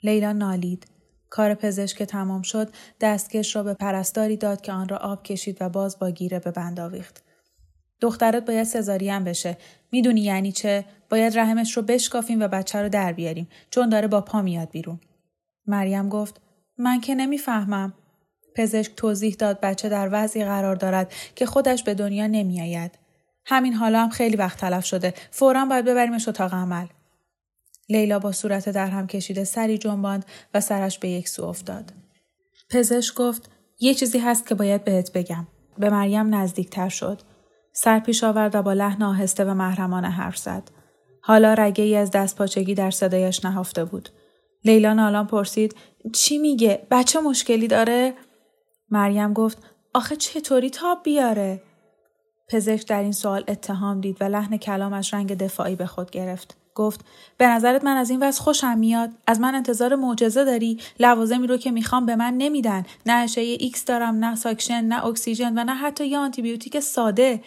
لیلا 0.03 0.33
نالید. 0.33 0.87
کار 1.31 1.55
پزشک 1.55 2.03
تمام 2.03 2.43
شد 2.43 2.69
دستکش 3.01 3.57
را 3.57 3.63
به 3.63 3.75
پرستاری 3.75 4.37
داد 4.37 4.61
که 4.61 4.73
آن 4.73 4.89
را 4.89 4.97
آب 4.97 5.23
کشید 5.23 5.57
و 5.61 5.69
باز 5.69 5.99
با 5.99 6.11
گیره 6.11 6.39
به 6.39 6.51
بند 6.51 6.81
آویخت 6.81 7.23
دخترت 8.01 8.47
باید 8.47 8.65
سزارین 8.65 9.25
بشه 9.25 9.57
می‌دونی 9.93 10.21
یعنی 10.21 10.53
چه 10.53 10.85
باید 11.11 11.39
رحمش 11.39 11.77
رو 11.77 11.83
بشکافیم 11.83 12.41
و 12.41 12.49
بچه 12.49 12.83
رو 12.83 12.89
در 12.89 13.13
بیاریم 13.13 13.49
چون 13.71 13.89
داره 13.89 14.09
با 14.09 14.21
پا 14.21 14.43
میاد 14.43 14.71
بیرون 14.71 15.01
مریم 15.67 16.09
گفت 16.09 16.41
من 16.79 17.01
که 17.01 17.15
نمی‌فهمم 17.15 17.95
پزشک 18.55 18.95
توضیح 18.97 19.35
داد 19.39 19.61
بچه 19.61 19.89
در 19.89 20.09
وضعی 20.13 20.45
قرار 20.45 20.77
دارد 20.77 21.13
که 21.35 21.47
خودش 21.47 21.83
به 21.83 21.95
دنیا 21.95 22.27
نمیآید 22.27 22.99
همین 23.45 23.73
حالا 23.73 24.03
هم 24.03 24.11
خیلی 24.11 24.37
وقت 24.37 24.59
تلف 24.59 24.85
شده 24.85 25.15
فورا 25.31 25.65
باید 25.65 25.85
ببریمش 25.85 26.29
اتاق 26.29 26.55
عمل 26.55 26.87
لیلا 27.89 28.19
با 28.19 28.33
صورت 28.33 28.69
در 28.69 28.87
هم 28.87 29.07
کشیده 29.07 29.45
سری 29.45 29.79
جنباند 29.79 30.25
و 30.55 30.61
سرش 30.61 30.99
به 30.99 31.09
یک 31.09 31.29
سو 31.29 31.45
افتاد. 31.45 31.93
پزشک 32.71 33.15
گفت 33.15 33.51
یه 33.81 33.95
چیزی 33.95 34.19
هست 34.19 34.47
که 34.47 34.55
باید 34.55 34.85
بهت 34.85 35.13
بگم. 35.13 35.47
به 35.79 35.91
مریم 35.91 36.35
نزدیکتر 36.35 36.89
شد. 36.89 37.21
سر 37.73 37.99
پیش 37.99 38.25
آورد 38.25 38.55
و 38.55 38.63
با 38.63 38.73
لحن 38.73 39.03
آهسته 39.03 39.45
و 39.45 39.55
محرمانه 39.55 40.11
حرف 40.11 40.37
زد. 40.37 40.63
حالا 41.21 41.55
رگه 41.55 41.85
ای 41.85 41.97
از 41.97 42.11
دستپاچگی 42.11 42.75
در 42.75 42.91
صدایش 42.91 43.45
نهفته 43.45 43.85
بود. 43.85 44.09
لیلا 44.65 44.93
نالان 44.93 45.27
پرسید 45.27 45.75
چی 46.13 46.39
میگه؟ 46.39 46.87
بچه 46.91 47.21
مشکلی 47.21 47.69
داره؟ 47.69 48.15
مریم 48.93 49.33
گفت 49.33 49.59
آخه 49.95 50.17
چطوری 50.17 50.71
تاب 50.71 51.03
بیاره؟ 51.03 51.63
پزشک 52.49 52.89
در 52.89 53.03
این 53.03 53.13
سوال 53.13 53.45
اتهام 53.49 54.01
دید 54.01 54.17
و 54.21 54.25
لحن 54.25 54.57
کلامش 54.57 55.15
رنگ 55.15 55.35
دفاعی 55.35 55.77
به 55.77 55.87
خود 55.87 56.11
گرفت. 56.11 56.57
گفت 56.75 57.05
به 57.39 57.47
نظرت 57.47 57.85
من 57.85 57.97
از 57.97 58.11
این 58.11 58.23
وضع 58.23 58.43
خوشم 58.43 58.79
میاد؟ 58.79 59.11
از 59.27 59.41
من 59.41 59.55
انتظار 59.55 59.95
معجزه 59.95 60.45
داری؟ 60.45 60.79
لوازمی 61.01 61.47
رو 61.47 61.57
که 61.57 61.71
می‌خوام 61.71 62.07
به 62.07 62.17
من 62.17 62.35
نمیدن. 62.35 62.85
نه 63.07 63.13
اشعه 63.13 63.57
ایکس 63.61 63.85
دارم 63.85 64.25
نه 64.25 64.35
ساکشن 64.35 64.85
نه 64.85 65.05
اکسیژن 65.07 65.59
و 65.59 65.65
نه 65.65 65.75
حتی 65.75 66.07
یه 66.07 66.19
آنتیبیوتیک 66.19 66.81
ساده. 66.81 67.43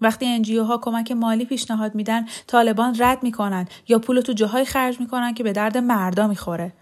وقتی 0.00 0.26
انجیو 0.26 0.64
ها 0.64 0.78
کمک 0.78 1.12
مالی 1.12 1.44
پیشنهاد 1.44 1.94
میدن 1.94 2.26
طالبان 2.46 2.96
رد 2.98 3.22
می‌کنن 3.22 3.68
یا 3.88 3.98
پول 3.98 4.20
تو 4.20 4.32
جاهای 4.32 4.64
خرج 4.64 5.00
می‌کنن 5.00 5.34
که 5.34 5.42
به 5.42 5.52
درد 5.52 5.78
مردا 5.78 6.26
می‌خوره. 6.26 6.72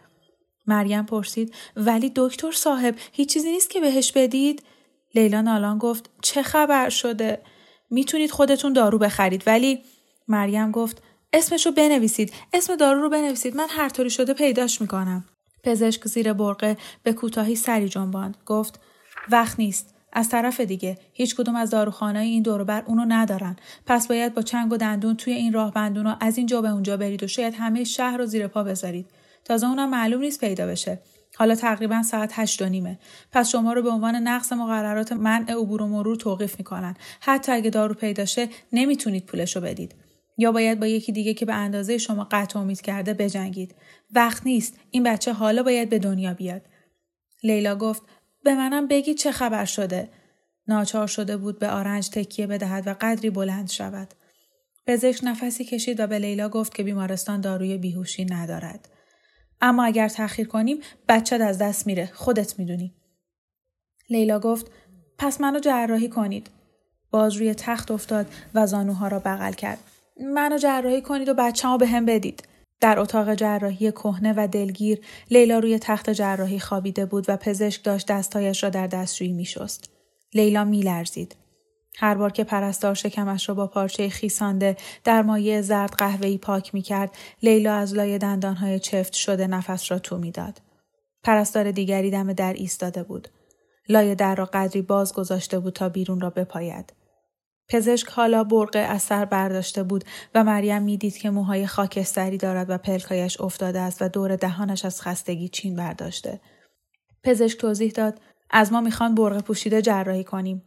مریم 0.67 1.05
پرسید 1.05 1.55
ولی 1.77 2.13
دکتر 2.17 2.53
صاحب 2.53 2.95
هیچ 3.13 3.33
چیزی 3.33 3.51
نیست 3.51 3.71
که 3.71 3.81
بهش 3.81 4.13
بدید؟ 4.13 4.63
لیلا 5.15 5.41
نالان 5.41 5.79
گفت 5.79 6.11
چه 6.23 6.43
خبر 6.43 6.89
شده؟ 6.89 7.43
می‌تونید 7.91 8.31
خودتون 8.31 8.73
دارو 8.73 8.99
بخرید 8.99 9.43
ولی 9.47 9.83
مریم 10.29 10.71
گفت 10.71 11.03
اسمشو 11.33 11.71
بنویسید 11.73 12.33
اسم 12.53 12.77
دارو 12.77 13.01
رو 13.01 13.09
بنویسید 13.11 13.57
من 13.57 13.67
هر 13.71 13.89
طوری 13.89 14.11
شده 14.11 14.35
پیداش 14.35 14.81
می‌کنم. 14.81 15.25
پزشک 15.63 16.09
زیر 16.09 16.33
برقه 16.33 16.77
به 17.03 17.13
کوتاهی 17.13 17.57
سری 17.57 17.89
جنباند 17.89 18.37
گفت 18.47 18.81
وقت 19.31 19.59
نیست 19.59 19.95
از 20.13 20.29
طرف 20.29 20.61
دیگه 20.61 20.99
هیچ 21.13 21.37
کدوم 21.37 21.57
از 21.57 21.71
داروخانه 21.71 22.19
این 22.19 22.43
بر 22.43 22.83
اونو 22.87 23.05
ندارن. 23.09 23.57
پس 23.87 24.09
باید 24.09 24.35
با 24.35 24.43
چنگ 24.43 24.73
و 24.73 24.77
دندون 24.77 25.17
توی 25.17 25.33
این 25.33 25.53
راه 25.53 25.73
بندونا 25.73 26.17
از 26.21 26.39
اینجا 26.39 26.61
به 26.61 26.69
اونجا 26.69 26.97
برید 26.97 27.23
و 27.23 27.27
شاید 27.27 27.55
همه 27.55 27.85
شهر 27.85 28.17
رو 28.17 28.27
زیر 28.27 28.47
پا 28.47 28.65
بذارید. 28.65 29.07
تازه 29.45 29.67
اونم 29.67 29.91
معلوم 29.91 30.21
نیست 30.21 30.41
پیدا 30.41 30.67
بشه. 30.67 31.01
حالا 31.37 31.55
تقریبا 31.55 32.03
ساعت 32.03 32.33
هشت 32.35 32.63
و 32.63 32.69
نیمه. 32.69 32.99
پس 33.33 33.49
شما 33.49 33.73
رو 33.73 33.83
به 33.83 33.91
عنوان 33.91 34.15
نقص 34.15 34.53
مقررات 34.53 35.13
منع 35.13 35.53
عبور 35.53 35.83
و 35.83 35.87
مرور 35.87 36.17
توقیف 36.17 36.59
می‌کنن. 36.59 36.97
حتی 37.21 37.53
اگه 37.53 37.71
دارو 37.71 37.95
پیدا 37.95 38.25
شه 38.25 38.49
نمی‌تونید 38.73 39.27
پولشو 39.27 39.61
بدید. 39.61 39.95
یا 40.39 40.53
باید 40.53 40.81
با 40.81 40.87
یکی 40.87 41.13
دیگه 41.13 41.35
که 41.35 41.47
به 41.47 41.55
اندازه 41.55 41.99
شما 41.99 42.29
قطع 42.31 42.59
امید 42.59 42.81
کرده 42.81 43.15
بجنگید. 43.15 43.75
وقت 44.15 44.47
نیست. 44.47 44.79
این 44.91 45.03
بچه 45.03 45.33
حالا 45.33 45.63
باید 45.63 45.89
به 45.89 45.99
دنیا 45.99 46.35
بیاد. 46.35 46.63
لیلا 47.43 47.77
گفت 47.77 48.03
به 48.45 48.55
منم 48.55 48.89
بگید 48.89 49.17
چه 49.17 49.33
خبر 49.33 49.65
شده. 49.65 50.09
ناچار 50.69 51.07
شده 51.07 51.37
بود 51.37 51.59
به 51.59 51.71
آرنج 51.71 52.09
تکیه 52.09 52.47
بدهد 52.47 52.87
و 52.87 52.95
قدری 53.01 53.31
بلند 53.31 53.71
شود. 53.71 54.09
پزشک 54.87 55.21
نفسی 55.25 55.65
کشید 55.65 56.01
و 56.01 56.07
به 56.07 56.19
لیلا 56.19 56.49
گفت 56.49 56.75
که 56.75 56.83
بیمارستان 56.83 57.41
داروی 57.41 57.79
بیهوشی 57.79 58.25
ندارد. 58.25 58.89
اما 59.61 59.85
اگر 59.85 60.09
تأخیر 60.09 60.49
کنیم 60.49 60.81
بچت 61.09 61.41
از 61.41 61.59
دست 61.59 61.87
میره. 61.87 62.11
خودت 62.15 62.59
می‌دونی. 62.59 62.95
لیلا 64.11 64.39
گفت 64.39 64.71
پس 65.19 65.41
منو 65.41 65.59
جراحی 65.59 66.09
کنید. 66.09 66.51
باز 67.11 67.37
روی 67.37 67.55
تخت 67.55 67.91
افتاد 67.91 68.27
و 68.55 68.67
زانوها 68.67 69.09
را 69.09 69.19
بغل 69.19 69.53
کرد. 69.53 69.79
منو 70.21 70.59
جراحی 70.59 71.03
کنید 71.03 71.29
و 71.29 71.35
بچه‌مو 71.35 71.79
به 71.79 71.87
هم 71.87 72.07
بدید. 72.07 72.49
در 72.81 72.99
اتاق 72.99 73.35
جراحی 73.35 73.93
کهنه 73.93 74.35
و 74.37 74.49
دلگیر 74.49 75.01
لیلا 75.31 75.59
روی 75.59 75.79
تخت 75.79 76.11
جراحی 76.11 76.59
خوابیده 76.59 77.07
بود 77.07 77.25
و 77.29 77.37
پزشک 77.37 77.85
داشت 77.85 78.07
دستایش 78.07 78.65
را 78.65 78.71
در 78.71 78.87
دستشویی 78.87 79.33
میشست. 79.33 79.91
لیلا 80.35 80.65
میلرزید. 80.65 81.37
هر 81.99 82.15
بار 82.15 82.33
که 82.33 82.45
پرستار 82.45 82.95
شکمش 82.95 83.49
را 83.49 83.55
با 83.55 83.67
پارچه 83.67 84.09
خیسانده 84.09 84.77
در 85.05 85.23
مایه 85.23 85.63
زرد 85.63 85.95
قهوه‌ای 85.99 86.39
پاک 86.39 86.75
می‌کرد 86.75 87.17
لیلا 87.43 87.75
از 87.75 87.95
لای 87.95 88.19
دندانهای 88.19 88.79
چفت 88.79 89.13
شده 89.13 89.47
نفس 89.47 89.91
را 89.91 89.99
تو 89.99 90.19
می‌داد. 90.19 90.63
پرستار 91.23 91.71
دیگری 91.71 92.11
دم 92.11 92.33
در 92.33 92.53
ایستاده 92.53 93.03
بود. 93.03 93.29
لای 93.89 94.15
در 94.15 94.35
را 94.35 94.45
قدری 94.45 94.83
باز 94.83 95.15
گذاشته 95.15 95.59
بود 95.59 95.73
تا 95.73 95.89
بیرون 95.89 96.21
را 96.21 96.31
بپاید. 96.31 96.93
پزشک 97.69 98.09
حالا 98.09 98.45
برقه 98.45 98.79
از 98.79 99.03
سر 99.03 99.25
برداشته 99.25 99.83
بود 99.83 100.05
و 100.35 100.45
مریم 100.45 100.83
می‌دید 100.83 101.17
که 101.17 101.31
موهای 101.31 101.67
خاکستری 101.67 102.39
دارد 102.39 102.71
و 102.71 102.79
پلکایش 102.79 103.41
افتاده 103.41 103.81
است 103.81 104.03
و 104.03 104.09
دور 104.09 104.37
دهانش 104.37 104.85
از 104.85 105.03
خستگی 105.03 105.49
چین 105.49 105.77
برداشته. 105.77 106.41
پزشک 107.23 107.59
توضیح 107.59 107.91
داد 107.91 108.21
از 108.51 108.73
ما 108.73 108.81
می‌خوان 108.81 109.15
برقه 109.15 109.41
پوشیده 109.41 109.83
جراحی 109.83 110.25
کنیم. 110.25 110.63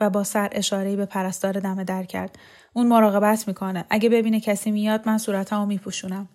و 0.00 0.10
با 0.10 0.24
سر 0.24 0.48
اشارهی 0.52 0.96
به 0.96 1.06
پرستار 1.06 1.60
دم 1.60 1.84
در 1.84 2.04
کرد. 2.04 2.38
اون 2.72 2.86
مراقبت 2.86 3.48
می‌کنه. 3.48 3.84
اگه 3.90 4.08
ببینه 4.08 4.40
کسی 4.40 4.70
میاد 4.70 5.02
من 5.06 5.18
صورتمو 5.18 5.66
میپوشونم. 5.66 6.28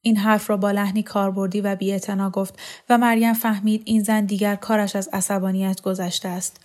این 0.00 0.16
حرف 0.16 0.50
را 0.50 0.56
با 0.56 0.70
لحنی 0.70 1.02
کاربردی 1.02 1.60
و 1.60 1.76
بیاعتنا 1.76 2.30
گفت 2.30 2.58
و 2.88 2.98
مریم 2.98 3.34
فهمید 3.34 3.82
این 3.84 4.02
زن 4.02 4.24
دیگر 4.24 4.54
کارش 4.54 4.96
از 4.96 5.08
عصبانیت 5.12 5.80
گذشته 5.80 6.28
است. 6.28 6.60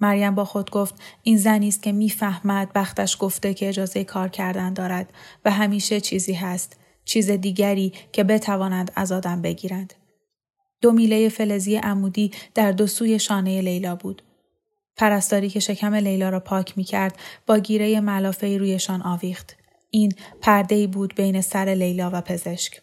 مریم 0.00 0.34
با 0.34 0.44
خود 0.44 0.70
گفت 0.70 0.94
این 1.22 1.36
زنی 1.36 1.68
است 1.68 1.82
که 1.82 1.92
می‌فهمد 1.92 2.72
بختش 2.72 3.16
گفته 3.20 3.54
که 3.54 3.68
اجازه 3.68 4.04
کار 4.04 4.28
کردن 4.28 4.72
دارد 4.72 5.12
و 5.44 5.50
همیشه 5.50 6.00
چیزی 6.00 6.32
هست 6.32 6.80
چیز 7.04 7.30
دیگری 7.30 7.92
که 8.12 8.24
بتوانند 8.24 8.92
از 8.94 9.12
آدم 9.12 9.42
بگیرند 9.42 9.94
دو 10.80 10.92
میله 10.92 11.28
فلزی 11.28 11.76
عمودی 11.76 12.30
در 12.54 12.72
دو 12.72 12.86
سوی 12.86 13.18
شانه 13.18 13.60
لیلا 13.60 13.96
بود 13.96 14.22
پرستاری 14.98 15.48
که 15.48 15.60
شکم 15.60 15.94
لیلا 15.94 16.28
را 16.28 16.40
پاک 16.40 16.78
می 16.78 16.84
کرد 16.84 17.16
با 17.46 17.58
گیره 17.58 18.00
ملافه 18.00 18.58
رویشان 18.58 19.02
آویخت. 19.02 19.56
این 19.90 20.12
پرده 20.40 20.86
بود 20.86 21.14
بین 21.14 21.40
سر 21.40 21.64
لیلا 21.64 22.10
و 22.12 22.20
پزشک. 22.20 22.82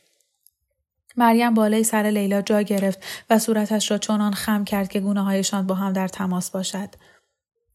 مریم 1.17 1.53
بالای 1.53 1.84
سر 1.84 2.03
لیلا 2.03 2.41
جا 2.41 2.62
گرفت 2.62 3.00
و 3.29 3.39
صورتش 3.39 3.91
را 3.91 3.98
چنان 3.98 4.34
خم 4.34 4.63
کرد 4.63 4.88
که 4.88 5.00
گونه 5.00 5.24
هایشان 5.24 5.67
با 5.67 5.75
هم 5.75 5.93
در 5.93 6.07
تماس 6.07 6.51
باشد. 6.51 6.89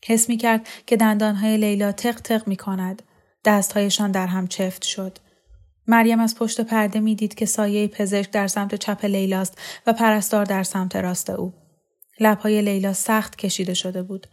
حس 0.05 0.29
می 0.29 0.37
کرد 0.37 0.69
که 0.87 0.97
دندانهای 0.97 1.57
لیلا 1.57 1.93
تق 1.93 2.21
تق 2.21 2.49
می 2.49 2.57
کند. 2.57 3.03
دستهایشان 3.45 4.11
در 4.11 4.27
هم 4.27 4.47
چفت 4.49 4.85
شد. 4.85 5.19
مریم 5.87 6.21
از 6.21 6.35
پشت 6.35 6.61
پرده 6.61 7.01
می 7.01 7.15
دید 7.15 7.35
که 7.35 7.47
سایه 7.47 7.89
پزشک 7.89 8.31
در 8.31 8.47
سمت 8.47 8.75
چپ 8.75 9.05
لیلاست 9.05 9.59
و 9.87 9.93
پرستار 9.93 10.45
در 10.45 10.63
سمت 10.63 10.97
راست 10.97 11.31
او. 11.31 11.60
لبهای 12.21 12.63
لیلا 12.63 12.93
سخت 12.93 13.37
کشیده 13.37 13.75
شده 13.75 14.03
بود. 14.03 14.27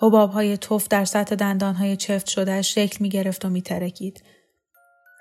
حبابهای 0.00 0.56
توف 0.56 0.88
در 0.88 1.04
سطح 1.04 1.34
دندانهای 1.34 1.96
چفت 1.96 2.26
شده 2.26 2.62
شکل 2.62 2.96
می 3.00 3.08
گرفت 3.08 3.44
و 3.44 3.48
می 3.48 3.62
ترکید. 3.62 4.22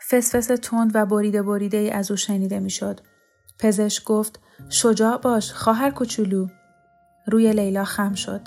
فسفس 0.10 0.48
تند 0.62 0.92
و 0.94 1.06
بریده 1.06 1.44
بریده 1.44 1.78
ای 1.78 1.90
از 1.90 2.12
او 2.12 2.18
شنیده 2.18 2.60
می 2.60 2.70
شد. 2.70 3.00
پزشک 3.60 4.04
گفت 4.04 4.40
شجاع 4.70 5.18
باش 5.18 5.52
خواهر 5.52 5.92
کوچولو 5.92 6.48
روی 7.28 7.54
لیلا 7.54 7.84
خم 7.84 8.14
شد 8.14 8.42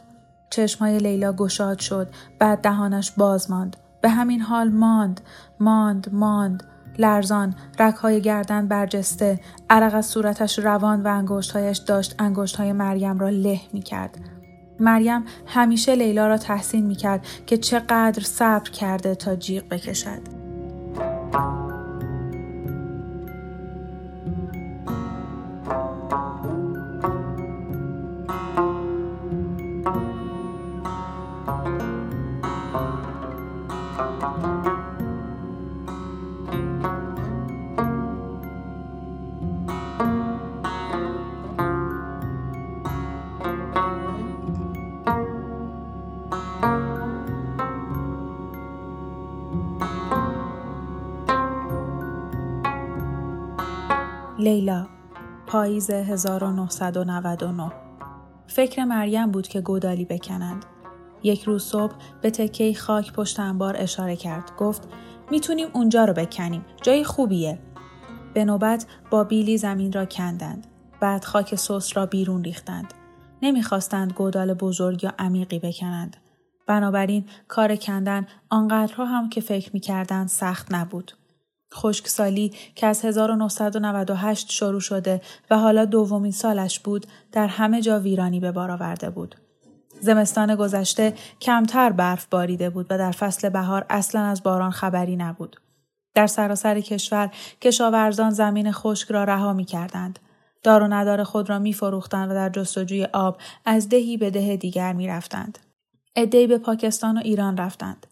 چشمای 0.51 0.99
لیلا 0.99 1.33
گشاد 1.33 1.79
شد 1.79 2.09
بعد 2.39 2.61
دهانش 2.61 3.11
باز 3.11 3.51
ماند 3.51 3.77
به 4.03 4.09
همین 4.09 4.41
حال 4.41 4.69
ماند 4.69 5.21
ماند 5.61 6.09
ماند 6.13 6.70
لرزان 7.01 7.55
رکهای 7.79 8.21
گردن 8.21 8.69
برجسته 8.69 9.41
عرق 9.71 9.95
از 9.95 10.07
صورتش 10.07 10.59
روان 10.59 11.03
و 11.03 11.09
انگشتهایش 11.09 11.79
داشت 11.79 12.15
انگشتهای 12.19 12.73
مریم 12.73 13.19
را 13.19 13.29
له 13.29 13.61
می 13.73 13.83
کرد. 13.83 14.19
مریم 14.81 15.25
همیشه 15.47 15.95
لیلا 15.95 16.27
را 16.27 16.39
تحسین 16.39 16.87
می 16.87 16.95
کرد 16.95 17.27
که 17.47 17.57
چقدر 17.57 18.23
صبر 18.23 18.71
کرده 18.71 19.15
تا 19.15 19.37
جیغ 19.37 19.69
بکشد. 19.69 20.40
لیلا 54.51 54.87
پاییز 55.47 55.91
1999 55.91 57.73
فکر 58.47 58.85
مریم 58.85 59.31
بود 59.31 59.49
که 59.49 59.61
گودالی 59.61 60.05
بکنند. 60.05 60.65
یک 61.23 61.43
روز 61.43 61.65
صبح 61.65 61.95
به 62.23 62.31
تکه 62.31 62.75
خاک 62.75 63.13
پشت 63.13 63.41
انبار 63.41 63.77
اشاره 63.79 64.17
کرد. 64.17 64.57
گفت 64.59 64.89
می‌تونیم 65.31 65.69
اونجا 65.73 66.05
رو 66.05 66.13
بکنیم. 66.13 66.65
جای 66.83 67.05
خوبیه. 67.05 67.59
به 68.35 68.45
نوبت 68.45 68.87
با 69.11 69.25
بیلی 69.25 69.59
زمین 69.59 69.93
را 69.93 70.05
کندند. 70.05 70.67
بعد 71.01 71.25
خاک 71.25 71.55
سوس 71.55 71.97
را 71.97 72.07
بیرون 72.07 72.45
ریختند. 72.45 72.95
نمی‌خواستند 73.43 74.13
گودال 74.13 74.55
بزرگ 74.55 75.05
یا 75.05 75.13
عمیقی 75.19 75.59
بکنند. 75.59 76.17
بنابراین 76.67 77.25
کار 77.49 77.77
کندن 77.77 78.27
آنقدرها 78.49 79.05
هم 79.05 79.29
که 79.29 79.41
فکر 79.41 79.71
می‌کردند 79.73 80.29
سخت 80.29 80.75
نبود. 80.75 81.13
خشکسالی 81.75 82.53
که 82.75 82.87
از 82.87 83.05
1998 83.05 84.51
شروع 84.51 84.81
شده 84.81 85.21
و 85.51 85.59
حالا 85.59 85.85
دومین 85.85 86.33
سالش 86.33 86.81
بود 86.81 87.07
در 87.33 87.47
همه 87.47 87.81
جا 87.81 88.01
ویرانی 88.01 88.41
به 88.41 88.53
بار 88.53 88.71
آورده 88.71 89.11
بود. 89.11 89.35
زمستان 90.01 90.55
گذشته 90.55 91.15
کمتر 91.41 91.91
برف 91.91 92.27
باریده 92.27 92.71
بود 92.71 92.87
و 92.91 92.99
در 92.99 93.11
فصل 93.11 93.49
بهار 93.49 93.87
اصلا 93.91 94.25
از 94.25 94.43
باران 94.43 94.71
خبری 94.71 95.17
نبود. 95.17 95.57
در 96.15 96.27
سراسر 96.27 96.81
کشور 96.81 97.31
کشاورزان 97.61 98.31
زمین 98.31 98.73
خشک 98.73 99.11
را 99.11 99.25
رها 99.25 99.53
می 99.53 99.65
کردند. 99.65 100.19
دار 100.63 100.83
و 100.83 100.89
ندار 100.89 101.25
خود 101.25 101.51
را 101.51 101.59
می 101.59 101.73
فروختند 101.73 102.31
و 102.31 102.35
در 102.35 102.49
جستجوی 102.49 103.05
آب 103.05 103.39
از 103.65 103.89
دهی 103.89 104.17
به 104.17 104.31
ده 104.31 104.57
دیگر 104.57 104.93
می 104.93 105.09
رفتند. 105.09 105.59
ادهی 106.17 106.47
به 106.47 106.59
پاکستان 106.59 107.19
و 107.19 107.21
ایران 107.25 107.57
رفتند. 107.57 108.07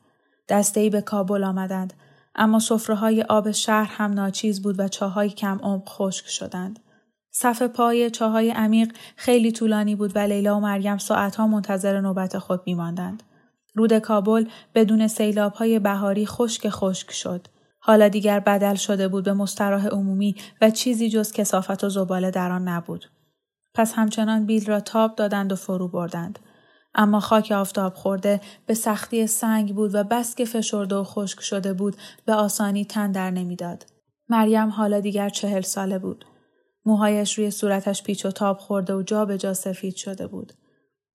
دستهی 0.48 0.90
به 0.90 1.00
کابل 1.00 1.44
آمدند 1.44 1.92
اما 2.38 2.61
های 2.88 3.23
آب 3.23 3.50
شهر 3.50 3.90
هم 3.92 4.12
ناچیز 4.12 4.62
بود 4.62 4.80
و 4.80 4.88
چاهای 4.88 5.30
کم 5.30 5.59
عمق 5.62 5.88
خشک 5.88 6.28
شدند. 6.28 6.78
صف 7.30 7.62
پای 7.62 8.11
چاهای 8.11 8.50
عمیق 8.50 8.92
خیلی 9.16 9.52
طولانی 9.52 9.97
بود 9.97 10.16
و 10.16 10.18
لیلا 10.18 10.57
و 10.57 10.61
مریم 10.61 10.99
ساعتها 10.99 11.47
منتظر 11.47 12.00
نوبت 12.00 12.38
خود 12.38 12.62
میماندند. 12.66 13.23
رود 13.75 13.99
کابل 13.99 14.47
بدون 14.75 15.09
سیلاب 15.09 15.52
های 15.52 15.78
بهاری 15.78 16.26
خشک 16.26 16.68
خشک 16.68 17.12
شد. 17.12 17.47
حالا 17.78 18.09
دیگر 18.09 18.40
بدل 18.40 18.75
شده 18.75 19.09
بود 19.09 19.25
به 19.25 19.33
مستراح 19.33 19.87
عمومی 19.87 20.37
و 20.61 20.71
چیزی 20.71 21.09
جز 21.09 21.33
کسافت 21.33 21.85
و 21.85 21.88
زباله 21.88 22.30
در 22.30 22.52
آن 22.52 22.68
نبود. 22.68 23.11
پس 23.75 23.92
همچنان 23.95 24.47
بیل 24.47 24.66
را 24.66 24.80
تاب 24.80 25.14
دادند 25.14 25.52
و 25.52 25.57
فرو 25.57 25.88
بردند. 25.88 26.38
اما 27.00 27.21
خاک 27.21 27.52
آفتاب 27.52 27.95
خورده 27.95 28.40
به 28.67 28.75
سختی 28.75 29.26
سنگ 29.26 29.75
بود 29.75 29.95
و 29.95 30.05
بس 30.05 30.35
که 30.35 30.45
فشرده 30.45 30.97
و 30.97 31.05
خشک 31.05 31.40
شده 31.40 31.73
بود 31.73 31.97
به 32.25 32.35
آسانی 32.35 32.85
تن 32.85 33.12
در 33.12 33.31
نمی‌داد. 33.31 33.87
مریم 34.28 34.69
حالا 34.69 35.00
دیگر 35.00 35.28
چهل 35.28 35.61
ساله 35.61 35.99
بود. 35.99 36.25
موهایش 36.85 37.38
روی 37.38 37.50
صورتش 37.50 38.02
پیچ 38.02 38.26
و 38.26 38.31
تاب 38.31 38.59
خورده 38.59 38.95
و 38.95 39.02
جا 39.02 39.25
به 39.25 39.38
جا 39.38 39.55
سفید 39.55 39.97
شده 39.97 40.26
بود. 40.26 40.52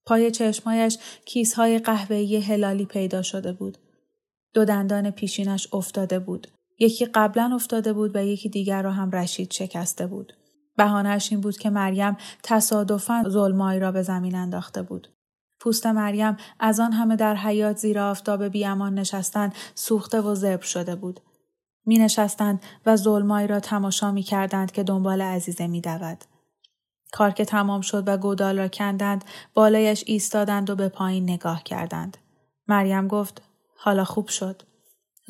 پای 0.05 0.31
چشمایش 0.31 0.97
کیسهای 1.25 1.79
قهوه‌ای 1.79 2.37
هلالی 2.37 2.85
پیدا 2.85 3.21
شده 3.21 3.53
بود. 3.53 3.77
دو 4.53 4.65
دندان 4.65 5.11
پیشینش 5.11 5.67
افتاده 5.73 6.19
بود. 6.19 6.47
یکی 6.79 7.05
قبلا 7.05 7.51
افتاده 7.55 7.93
بود 7.93 8.15
و 8.15 8.25
یکی 8.25 8.49
دیگر 8.49 8.81
را 8.81 8.91
هم 8.91 9.11
رشید 9.11 9.51
شکسته 9.51 10.07
بود. 10.07 10.33
بهانهش 10.77 11.31
این 11.31 11.41
بود 11.41 11.57
که 11.57 11.69
مریم 11.69 12.17
تصادفاً 12.43 13.23
ظلمایی 13.29 13.79
را 13.79 13.91
به 13.91 14.01
زمین 14.01 14.35
انداخته 14.35 14.81
بود. 14.81 15.07
پوست 15.63 15.85
مریم 15.85 16.37
از 16.59 16.79
آن 16.79 16.91
همه 16.91 17.15
در 17.15 17.35
حیات 17.35 17.77
زیر 17.77 17.99
آفتاب 17.99 18.43
بیامان 18.43 18.99
نشستن 18.99 19.49
سوخته 19.75 20.21
و 20.21 20.35
زبر 20.35 20.65
شده 20.65 20.95
بود. 20.95 21.19
می 21.85 21.99
نشستند 21.99 22.61
و 22.85 22.95
ظلمایی 22.95 23.47
را 23.47 23.59
تماشا 23.59 24.11
می 24.11 24.23
کردند 24.23 24.71
که 24.71 24.83
دنبال 24.83 25.21
عزیزه 25.21 25.67
می 25.67 25.81
دود. 25.81 26.17
کار 27.11 27.31
که 27.31 27.45
تمام 27.45 27.81
شد 27.81 28.03
و 28.07 28.17
گودال 28.17 28.59
را 28.59 28.67
کندند 28.67 29.25
بالایش 29.53 30.03
ایستادند 30.07 30.69
و 30.69 30.75
به 30.75 30.89
پایین 30.89 31.23
نگاه 31.23 31.63
کردند. 31.63 32.17
مریم 32.67 33.07
گفت 33.07 33.41
حالا 33.77 34.03
خوب 34.03 34.27
شد. 34.27 34.61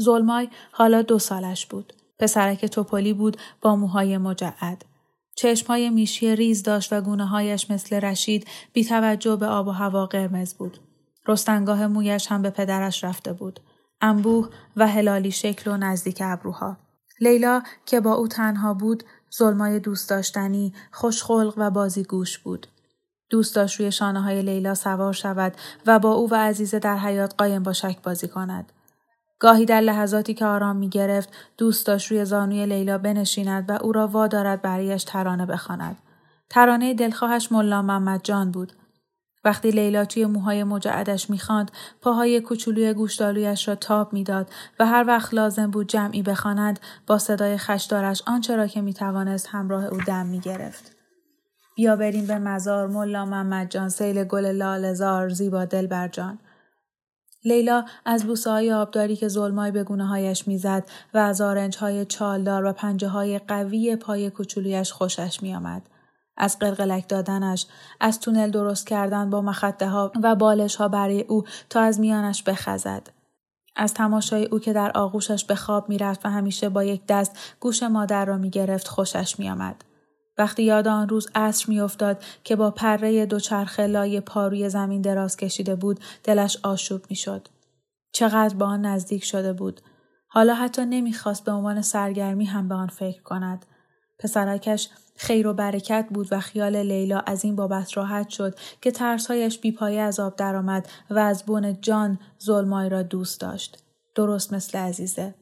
ظلمای 0.02 0.50
حالا 0.72 1.02
دو 1.02 1.20
سالش 1.20 1.66
بود. 1.66 1.94
پسرک 2.20 2.66
توپلی 2.66 3.14
بود 3.14 3.38
با 3.62 3.76
موهای 3.76 4.18
مجعد. 4.18 4.86
چشمهای 5.36 5.90
میشی 5.90 6.36
ریز 6.36 6.64
داشت 6.64 6.94
و 6.94 7.02
گونه 7.02 7.26
هایش 7.26 7.72
مثل 7.72 7.96
رشید 7.96 8.48
بی 8.74 8.86
توجه 8.86 9.36
به 9.36 9.48
آب 9.48 9.68
و 9.68 9.72
هوا 9.72 10.06
قرمز 10.06 10.54
بود. 10.54 10.80
رستنگاه 11.28 11.88
مویش 11.88 12.28
هم 12.28 12.42
به 12.42 12.50
پدرش 12.50 13.04
رفته 13.04 13.34
بود. 13.34 13.60
انبوه 14.02 14.50
و 14.76 14.88
هلالی 14.88 15.32
شکل 15.32 15.72
و 15.72 15.78
نزدیک 15.78 16.22
ابروها. 16.26 16.78
لیلا 17.20 17.62
که 17.86 18.00
با 18.00 18.14
او 18.14 18.28
تنها 18.28 18.74
بود 18.74 19.04
ظلمای 19.38 19.80
دوست 19.80 20.10
داشتنی، 20.10 20.74
خوشخلق 20.92 21.54
و 21.58 21.72
بازیگوش 21.72 22.38
بود. 22.38 22.68
دوست 23.30 23.56
داشت 23.56 23.80
روی 23.80 23.92
شانه 23.92 24.22
های 24.22 24.42
لیلا 24.42 24.76
سوار 24.76 25.14
شود 25.14 25.54
و 25.86 26.00
با 26.00 26.12
او 26.12 26.30
و 26.30 26.36
عزیزه 26.36 26.80
در 26.80 26.98
حیات 26.98 27.36
قایم 27.38 27.64
با 27.64 27.74
شک 27.74 28.02
بازی 28.04 28.28
کند. 28.28 28.72
گاهی 29.44 29.66
در 29.66 29.82
لحظاتی 29.82 30.34
که 30.34 30.46
آرام 30.46 30.76
می 30.76 30.90
گرفت 30.90 31.30
دوست 31.58 31.86
داشت 31.86 32.12
روی 32.12 32.26
زانوی 32.26 32.66
لیلا 32.66 32.98
بنشیند 32.98 33.70
و 33.70 33.78
او 33.82 33.92
را 33.92 34.08
وادارد 34.08 34.62
برایش 34.62 35.04
ترانه 35.04 35.46
بخواند. 35.46 35.98
ترانه 36.50 36.94
دلخواهش 36.94 37.52
ملا 37.52 37.82
محمد 37.82 38.22
جان 38.24 38.52
بود. 38.52 38.74
وقتی 39.46 39.72
لیلا 39.72 40.06
توی 40.06 40.26
موهای 40.26 40.64
مجعدش 40.64 41.30
می‌خواند 41.30 41.72
پاهای 42.02 42.42
کوچولوی 42.42 42.94
گوشتالویش 42.94 43.68
را 43.68 43.76
تاب 43.76 44.14
می‌داد 44.14 44.50
و 44.80 44.86
هر 44.86 45.06
وقت 45.08 45.34
لازم 45.34 45.72
بود 45.72 45.88
جمعی 45.88 46.22
بخواند 46.22 46.80
با 47.08 47.18
صدای 47.18 47.58
خشدارش 47.58 48.24
آنچه 48.28 48.56
را 48.56 48.68
که 48.68 48.82
می‌توانست 48.82 49.48
همراه 49.52 49.86
او 49.86 49.98
دم 49.98 50.26
می‌گرفت 50.26 50.96
بیا 51.76 51.96
بریم 51.96 52.28
به 52.28 52.40
مزار 52.40 52.88
ملا 52.88 53.26
محمد 53.26 53.70
جان 53.70 53.90
سیل 53.90 54.24
گل 54.24 54.46
لالزار 54.46 55.30
زیبا 55.30 55.66
دل 55.66 55.88
بر 55.88 56.08
جان 56.08 56.40
لیلا 57.46 57.86
از 58.06 58.26
بوسه 58.26 58.52
های 58.52 58.74
آبداری 58.74 59.16
که 59.16 59.28
ظلمای 59.28 59.72
به 59.72 59.84
گونه 59.84 60.06
هایش 60.06 60.48
می‌زد 60.48 60.84
و 61.14 61.18
از 61.18 61.42
آرنج 61.42 61.78
های 61.78 62.06
چالدار 62.06 62.66
و 62.66 62.74
پنجه 62.74 63.08
های 63.08 63.40
قوی 63.40 63.96
پای 63.96 64.30
کوچولویش 64.30 64.92
خوشش 64.92 65.40
میآمد. 65.42 65.90
از 66.38 66.60
قلقلک 66.60 67.10
دادنش، 67.10 67.66
از 68.00 68.20
تونل 68.20 68.52
درست 68.52 68.88
کردن 68.88 69.30
با 69.30 69.42
مخده 69.42 69.88
ها 69.88 70.12
و 70.24 70.36
بالش 70.36 70.76
ها 70.76 70.88
برای 70.88 71.22
او 71.22 71.44
تا 71.70 71.82
از 71.82 72.00
میانش 72.00 72.44
بخزد. 72.44 73.08
از 73.76 73.94
تماشای 73.94 74.46
او 74.46 74.60
که 74.60 74.74
در 74.74 74.92
آغوشش 74.96 75.46
به 75.46 75.56
خواب 75.56 75.90
می‌رفت 75.90 76.26
و 76.26 76.30
همیشه 76.30 76.70
با 76.70 76.84
یک 76.84 77.02
دست 77.08 77.38
گوش 77.60 77.84
مادر 77.84 78.26
را 78.26 78.38
می‌گرفت 78.38 78.88
خوشش 78.88 79.40
میآمد. 79.40 79.84
وقتی 80.38 80.64
یاد 80.64 80.88
آن 80.88 81.10
روز 81.10 81.28
عصر 81.36 81.66
میافتاد 81.68 82.24
که 82.44 82.56
با 82.56 82.72
پره 82.72 83.26
دوچرخه 83.26 83.88
لای 83.88 84.22
پاروی 84.22 84.70
زمین 84.70 85.02
دراز 85.02 85.38
کشیده 85.38 85.76
بود 85.76 86.00
دلش 86.24 86.58
آشوب 86.64 87.02
می‌شد 87.10 87.48
چقدر 88.12 88.56
با 88.56 88.66
آن 88.66 88.86
نزدیک 88.86 89.24
شده 89.24 89.54
بود 89.54 89.82
حالا 90.28 90.54
حتی 90.54 90.86
نمی‌خواست 90.86 91.44
به 91.44 91.52
عنوان 91.52 91.82
سرگرمی 91.82 92.46
هم 92.46 92.68
به 92.68 92.76
آن 92.76 92.88
فکر 92.88 93.22
کند 93.22 93.66
پسرکش 94.20 94.90
خیر 95.16 95.48
و 95.48 95.54
برکت 95.54 96.08
بود 96.10 96.28
و 96.32 96.40
خیال 96.40 96.76
لیلا 96.76 97.20
از 97.20 97.46
این 97.46 97.56
بابت 97.56 97.98
راحت 97.98 98.30
شد 98.30 98.56
که 98.82 98.92
ترسهایش 98.92 99.60
بیپایه 99.60 100.02
از 100.02 100.20
آب 100.20 100.36
درآمد 100.36 100.90
و 101.10 101.20
از 101.20 101.44
بون 101.44 101.82
جان 101.82 102.20
ظلمای 102.44 102.90
را 102.90 103.04
دوست 103.04 103.42
داشت. 103.42 103.84
درست 104.16 104.54
مثل 104.54 104.78
عزیزه. 104.78 105.36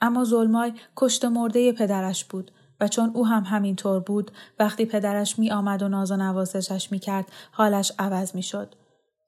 اما 0.00 0.24
ظلمای 0.24 0.72
کشت 0.96 1.24
مرده 1.24 1.72
پدرش 1.72 2.24
بود 2.24 2.50
چون 2.88 3.10
او 3.14 3.26
هم 3.26 3.42
همینطور 3.42 4.00
بود 4.00 4.30
وقتی 4.58 4.86
پدرش 4.86 5.38
می 5.38 5.50
آمد 5.50 5.82
و 5.82 5.88
ناز 5.88 6.10
و 6.10 6.16
نوازشش 6.16 6.92
می 6.92 6.98
کرد 6.98 7.32
حالش 7.50 7.92
عوض 7.98 8.34
می 8.34 8.42
شد. 8.42 8.74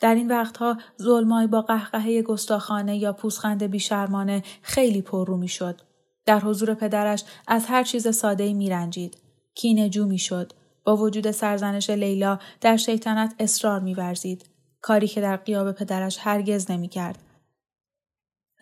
در 0.00 0.14
این 0.14 0.28
وقتها 0.28 0.76
ظلمای 1.02 1.46
با 1.46 1.62
قهقهه 1.62 2.22
گستاخانه 2.22 2.96
یا 2.96 3.12
پوسخند 3.12 3.62
بیشرمانه 3.62 4.42
خیلی 4.62 5.02
پررو 5.02 5.36
می 5.36 5.48
شد. 5.48 5.80
در 6.26 6.40
حضور 6.40 6.74
پدرش 6.74 7.24
از 7.48 7.66
هر 7.66 7.82
چیز 7.82 8.16
ساده 8.16 8.52
می 8.52 8.70
رنجید. 8.70 9.16
کینه 9.54 9.88
جو 9.88 10.06
می 10.06 10.18
شد. 10.18 10.52
با 10.84 10.96
وجود 10.96 11.30
سرزنش 11.30 11.90
لیلا 11.90 12.38
در 12.60 12.76
شیطنت 12.76 13.34
اصرار 13.38 13.80
می 13.80 13.94
ورزید. 13.94 14.44
کاری 14.80 15.08
که 15.08 15.20
در 15.20 15.36
قیاب 15.36 15.72
پدرش 15.72 16.18
هرگز 16.20 16.70
نمی 16.70 16.88
کرد. 16.88 17.18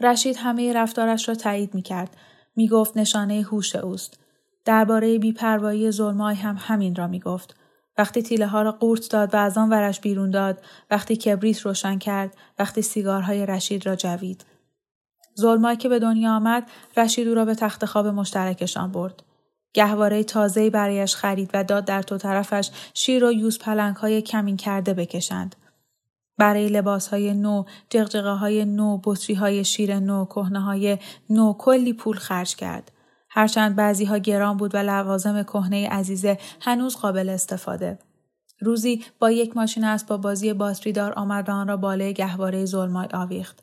رشید 0.01 0.37
همه 0.37 0.73
رفتارش 0.73 1.29
را 1.29 1.35
تایید 1.35 1.75
می 1.75 1.83
کرد. 1.83 2.17
می 2.57 2.69
گفت 2.69 2.97
نشانه 2.97 3.43
هوش 3.43 3.77
اوست. 3.77 4.24
درباره 4.65 5.19
بیپروایی 5.19 5.91
ظلمای 5.91 6.35
هم 6.35 6.57
همین 6.59 6.95
را 6.95 7.07
می 7.07 7.21
گفت. 7.21 7.57
وقتی 7.99 8.23
تیله 8.23 8.47
ها 8.47 8.63
را 8.63 8.73
قورت 8.73 9.11
داد 9.11 9.35
و 9.35 9.37
از 9.37 9.59
آن 9.59 9.71
ورش 9.71 10.01
بیرون 10.01 10.31
داد، 10.31 10.63
وقتی 10.91 11.17
کبریت 11.17 11.61
روشن 11.61 11.99
کرد، 11.99 12.37
وقتی 12.59 12.83
سیگارهای 12.83 13.47
رشید 13.47 13.87
را 13.87 13.97
جوید. 13.97 14.45
ظلمای 15.41 15.77
که 15.77 15.89
به 15.89 15.99
دنیا 15.99 16.37
آمد، 16.37 16.71
رشید 16.97 17.29
او 17.29 17.35
را 17.35 17.45
به 17.45 17.55
تخت 17.55 17.85
خواب 17.85 18.07
مشترکشان 18.07 18.93
برد. 18.93 19.23
گهواره 19.73 20.25
تازه‌ای 20.25 20.71
برایش 20.71 21.17
خرید 21.17 21.51
و 21.55 21.65
داد 21.65 21.85
در 21.85 22.03
تو 22.03 22.19
طرفش 22.19 22.71
شیر 22.95 23.25
و 23.25 23.33
یوز 23.33 23.59
پلنگ 23.59 23.97
های 23.97 24.23
کمین 24.23 24.57
کرده 24.57 24.95
بکشند. 24.95 25.57
برای 26.39 26.69
لباس 26.69 27.09
های 27.09 27.35
نو، 27.35 27.65
جغجغه 27.91 28.31
های 28.31 28.65
نو، 28.65 29.01
بطری 29.05 29.35
های 29.35 29.65
شیر 29.65 30.01
نو، 30.01 30.25
کهنه 30.25 30.61
های 30.61 30.99
نو 31.31 31.53
کلی 31.53 31.93
پول 31.93 32.17
خرج 32.17 32.57
کرد. 32.57 32.91
هرچند 33.37 33.77
بعضی 33.77 34.05
ها 34.05 34.19
گران 34.19 34.57
بود 34.57 34.75
و 34.75 34.79
لوازم 34.79 35.43
کهنه 35.43 35.89
عزیزه 35.89 36.39
هنوز 36.61 36.97
قابل 36.97 37.29
استفاده. 37.29 37.99
روزی 38.61 39.05
با 39.19 39.31
یک 39.31 39.57
ماشین 39.57 39.85
اسباب 39.85 40.21
بازی 40.21 40.53
باتریدار 40.53 41.13
آمد 41.13 41.49
و 41.49 41.53
آن 41.53 41.69
را 41.69 41.77
بالای 41.77 42.15
گهواره 42.15 42.65
ظلمای 42.65 43.09
آویخت. 43.13 43.63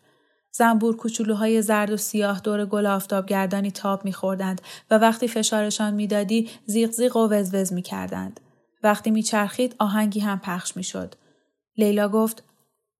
زنبور 0.51 0.95
کوچولوهای 0.95 1.61
زرد 1.61 1.91
و 1.91 1.97
سیاه 1.97 2.39
دور 2.39 2.65
گل 2.65 2.85
آفتابگردانی 2.85 3.71
تاب 3.71 4.05
میخوردند 4.05 4.61
و 4.91 4.97
وقتی 4.97 5.27
فشارشان 5.27 5.93
می‌دادی 5.93 6.49
زیغ 6.65 6.91
زیغ 6.91 7.17
و 7.17 7.29
وزوز 7.29 7.73
می‌کردند. 7.73 8.39
وقتی 8.83 9.11
میچرخید 9.11 9.75
آهنگی 9.79 10.19
هم 10.19 10.39
پخش 10.39 10.77
می‌شد. 10.77 11.15
لیلا 11.77 12.09
گفت 12.09 12.43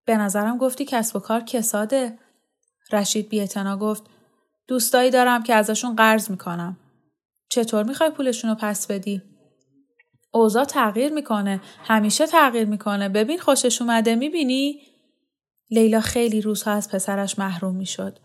به 0.05 0.17
نظرم 0.17 0.57
گفتی 0.57 0.85
کسب 0.85 1.15
و 1.15 1.19
کار 1.19 1.41
کساده. 1.41 2.17
رشید 2.91 3.29
بیعتنا 3.29 3.77
گفت 3.77 4.03
دوستایی 4.71 5.09
دارم 5.09 5.43
که 5.43 5.55
ازشون 5.55 5.95
قرض 5.95 6.31
می‌کنم. 6.31 6.77
چطور 7.49 7.83
می‌خوای 7.83 8.09
پولشون 8.09 8.49
رو 8.49 8.55
پس 8.59 8.87
بدی؟ 8.87 9.21
اوضاع 10.33 10.63
تغییر 10.63 11.11
می‌کنه. 11.13 11.61
همیشه 11.83 12.27
تغییر 12.27 12.65
می‌کنه. 12.65 13.09
ببین 13.09 13.39
خوشش 13.39 13.81
اومده 13.81 14.15
می‌بینی؟ 14.15 14.81
لیلا 15.69 16.01
خیلی 16.01 16.41
روزها 16.41 16.71
از 16.71 16.89
پسرش 16.89 17.39
محروم 17.39 17.75
می‌شد. 17.75 18.19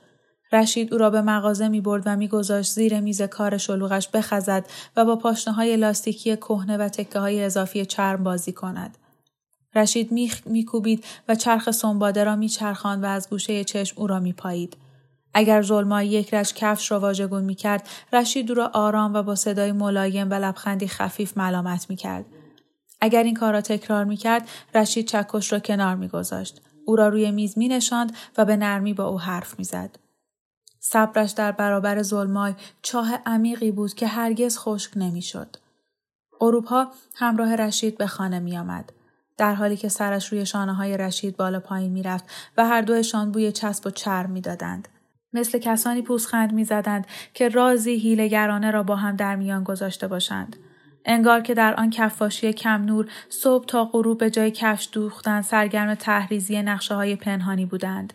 رشید 0.52 0.92
او 0.92 0.98
را 0.98 1.10
به 1.10 1.22
مغازه 1.22 1.68
می 1.68 1.80
برد 1.80 2.02
و 2.06 2.16
میگذاشت 2.16 2.72
زیر 2.72 3.00
میز 3.00 3.22
کار 3.22 3.58
شلوغش 3.58 4.08
بخزد 4.08 4.66
و 4.96 5.04
با 5.04 5.16
پاشنه 5.16 5.54
های 5.54 5.76
لاستیکی 5.76 6.36
کهنه 6.36 6.76
و 6.76 6.88
تکه 6.88 7.18
های 7.18 7.44
اضافی 7.44 7.86
چرم 7.86 8.24
بازی 8.24 8.52
کند. 8.52 8.98
رشید 9.74 10.12
میخ 10.12 10.46
میکوبید 10.46 11.04
و 11.28 11.34
چرخ 11.34 11.70
سنباده 11.70 12.24
را 12.24 12.36
میچرخاند 12.36 13.04
و 13.04 13.06
از 13.06 13.30
گوشه 13.30 13.64
چشم 13.64 14.00
او 14.00 14.06
را 14.06 14.20
میپایید. 14.20 14.76
اگر 15.38 15.62
ظلمای 15.62 16.06
یک 16.06 16.34
رش 16.34 16.54
کفش 16.54 16.90
را 16.90 17.00
واژگون 17.00 17.44
می‌کرد 17.44 17.88
رشید 18.12 18.50
را 18.50 18.70
آرام 18.74 19.14
و 19.14 19.22
با 19.22 19.34
صدای 19.34 19.72
ملایم 19.72 20.30
و 20.30 20.34
لبخندی 20.34 20.88
خفیف 20.88 21.38
ملامت 21.38 21.90
می‌کرد 21.90 22.24
اگر 23.00 23.22
این 23.22 23.34
کار 23.34 23.52
را 23.52 23.60
تکرار 23.60 24.04
می‌کرد 24.04 24.48
رشید 24.74 25.06
چکش 25.06 25.52
را 25.52 25.58
کنار 25.58 25.96
میگذاشت 25.96 26.62
او 26.84 26.96
را 26.96 27.08
روی 27.08 27.30
میز 27.30 27.58
می 27.58 27.68
نشاند 27.68 28.16
و 28.38 28.44
به 28.44 28.56
نرمی 28.56 28.94
با 28.94 29.04
او 29.04 29.20
حرف 29.20 29.58
می 29.58 29.64
زد. 29.64 29.98
صبرش 30.80 31.30
در 31.30 31.52
برابر 31.52 32.02
ظلمای 32.02 32.54
چاه 32.82 33.18
عمیقی 33.26 33.70
بود 33.70 33.94
که 33.94 34.06
هرگز 34.06 34.58
خشک 34.58 34.92
نمی‌شد. 34.96 35.56
اروپا 36.40 36.86
همراه 37.14 37.56
رشید 37.56 37.98
به 37.98 38.06
خانه 38.06 38.38
می 38.38 38.58
آمد. 38.58 38.92
در 39.36 39.54
حالی 39.54 39.76
که 39.76 39.88
سرش 39.88 40.32
روی 40.32 40.46
شانه 40.46 40.74
های 40.74 40.96
رشید 40.96 41.36
بالا 41.36 41.60
پایین 41.60 41.92
می 41.92 42.02
رفت 42.02 42.24
و 42.56 42.66
هر 42.66 42.80
دوشان 42.80 43.32
بوی 43.32 43.52
چسب 43.52 43.86
و 43.86 43.90
چرم 43.90 44.30
می 44.30 44.40
دادند. 44.40 44.88
مثل 45.38 45.58
کسانی 45.58 46.02
پوزخند 46.02 46.52
می 46.52 46.64
زدند 46.64 47.06
که 47.34 47.48
رازی 47.48 47.94
هیلگرانه 47.94 48.70
را 48.70 48.82
با 48.82 48.96
هم 48.96 49.16
در 49.16 49.36
میان 49.36 49.64
گذاشته 49.64 50.08
باشند. 50.08 50.56
انگار 51.04 51.40
که 51.40 51.54
در 51.54 51.74
آن 51.74 51.90
کفاشی 51.90 52.52
کم 52.52 52.84
نور 52.84 53.06
صبح 53.28 53.64
تا 53.66 53.84
غروب 53.84 54.18
به 54.18 54.30
جای 54.30 54.50
کفش 54.50 54.88
دوختن 54.92 55.42
سرگرم 55.42 55.94
تحریزی 55.94 56.62
نقشه 56.62 56.94
های 56.94 57.16
پنهانی 57.16 57.66
بودند. 57.66 58.12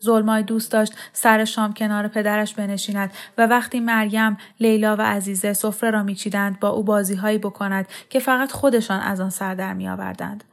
زلمای 0.00 0.42
دوست 0.42 0.72
داشت 0.72 0.94
سر 1.12 1.44
شام 1.44 1.72
کنار 1.72 2.08
پدرش 2.08 2.54
بنشیند 2.54 3.12
و 3.38 3.46
وقتی 3.46 3.80
مریم، 3.80 4.36
لیلا 4.60 4.96
و 4.96 5.00
عزیزه 5.00 5.52
سفره 5.52 5.90
را 5.90 6.02
میچیدند 6.02 6.60
با 6.60 6.68
او 6.68 6.82
بازیهایی 6.84 7.38
بکند 7.38 7.86
که 8.10 8.18
فقط 8.20 8.52
خودشان 8.52 9.00
از 9.00 9.20
آن 9.20 9.30
سر 9.30 9.54
در 9.54 9.74
میآوردند. 9.74 10.44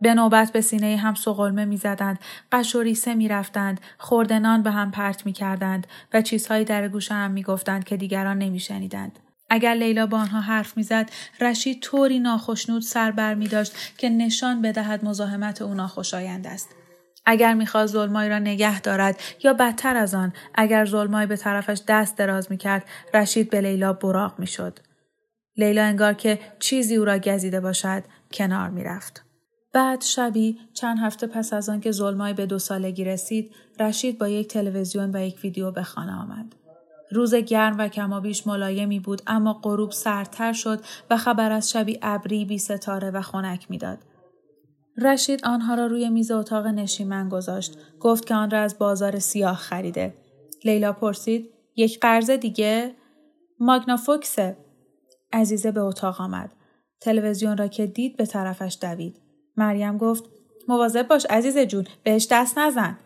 به 0.00 0.14
نوبت 0.14 0.52
به 0.52 0.60
سینه 0.60 0.96
هم 0.96 1.14
سقلمه 1.14 1.64
می‌زدند. 1.64 2.18
قش 2.52 2.74
و 2.74 2.82
ریسه 2.82 3.14
می‌رفتند 3.14 3.80
خوردنان 3.98 4.62
به 4.62 4.70
هم 4.70 4.90
پرت 4.90 5.26
می‌کردند 5.26 5.86
و 6.12 6.22
چیزهایی 6.22 6.64
در 6.64 6.88
گوش 6.88 7.12
هم 7.12 7.30
می‌گفتند 7.30 7.84
که 7.84 7.96
دیگران 7.96 8.38
نمیشنیدند. 8.38 9.18
اگر 9.50 9.74
لیلا 9.74 10.06
با 10.06 10.18
آنها 10.18 10.40
حرف 10.40 10.76
می‌زد 10.76 11.10
رشید 11.40 11.80
طوری 11.80 12.20
ناخشنود 12.20 12.82
سر 12.82 13.10
بر 13.10 13.34
می 13.34 13.48
داشت 13.48 13.72
که 13.98 14.08
نشان 14.08 14.62
بدهد 14.62 15.04
مزاحمت 15.04 15.62
او 15.62 15.74
ناخوشایند 15.74 16.46
است. 16.46 16.68
اگر 17.26 17.54
می‌خواست 17.54 17.92
ظلمای 17.92 18.28
را 18.28 18.38
نگه 18.38 18.80
دارد 18.80 19.20
یا 19.44 19.52
بدتر 19.52 19.96
از 19.96 20.14
آن 20.14 20.32
اگر 20.54 20.84
ظلمای 20.84 21.26
به 21.26 21.36
طرفش 21.36 21.82
دست 21.88 22.16
دراز 22.16 22.46
می‌کرد 22.50 22.84
رشید 23.14 23.50
به 23.50 23.60
لیلا 23.60 23.92
براق 23.92 24.38
می‌شد. 24.38 24.78
لیلا 25.56 25.82
انگار 25.82 26.14
که 26.14 26.38
چیزی 26.58 26.96
او 26.96 27.04
را 27.04 27.18
گزیده 27.18 27.60
باشد 27.60 28.02
کنار 28.32 28.68
می‌رفت. 28.68 29.29
بعد 29.72 30.02
شبی 30.02 30.58
چند 30.74 30.98
هفته 30.98 31.26
پس 31.26 31.52
از 31.52 31.68
آنکه 31.68 31.92
ظلمای 31.92 32.32
به 32.32 32.46
دو 32.46 32.58
سالگی 32.58 33.04
رسید 33.04 33.54
رشید 33.80 34.18
با 34.18 34.28
یک 34.28 34.48
تلویزیون 34.48 35.16
و 35.16 35.26
یک 35.26 35.40
ویدیو 35.44 35.70
به 35.70 35.82
خانه 35.82 36.12
آمد 36.12 36.56
روز 37.12 37.34
گرم 37.34 37.78
و 37.78 37.88
کمابیش 37.88 38.46
ملایمی 38.46 39.00
بود 39.00 39.22
اما 39.26 39.52
غروب 39.52 39.90
سردتر 39.90 40.52
شد 40.52 40.80
و 41.10 41.16
خبر 41.16 41.52
از 41.52 41.70
شبی 41.70 41.98
ابری 42.02 42.44
بی 42.44 42.58
ستاره 42.58 43.10
و 43.10 43.20
خنک 43.20 43.70
می‌داد 43.70 43.98
رشید 44.98 45.44
آنها 45.44 45.74
را 45.74 45.86
روی 45.86 46.10
میز 46.10 46.30
اتاق 46.30 46.66
نشیمن 46.66 47.28
گذاشت. 47.28 47.78
گفت 48.00 48.26
که 48.26 48.34
آن 48.34 48.50
را 48.50 48.60
از 48.60 48.78
بازار 48.78 49.18
سیاه 49.18 49.56
خریده. 49.56 50.14
لیلا 50.64 50.92
پرسید 50.92 51.50
یک 51.76 52.00
قرض 52.00 52.30
دیگه؟ 52.30 52.94
ماگنا 53.60 53.96
فوکسه. 53.96 54.56
عزیزه 55.32 55.72
به 55.72 55.80
اتاق 55.80 56.20
آمد. 56.20 56.52
تلویزیون 57.00 57.56
را 57.56 57.68
که 57.68 57.86
دید 57.86 58.16
به 58.16 58.26
طرفش 58.26 58.78
دوید. 58.82 59.20
مریم 59.60 59.98
گفت 59.98 60.24
مواظب 60.68 61.08
باش 61.08 61.26
عزیزه 61.30 61.66
جون 61.66 61.86
بهش 62.02 62.26
دست 62.30 62.58
نزن. 62.58 62.98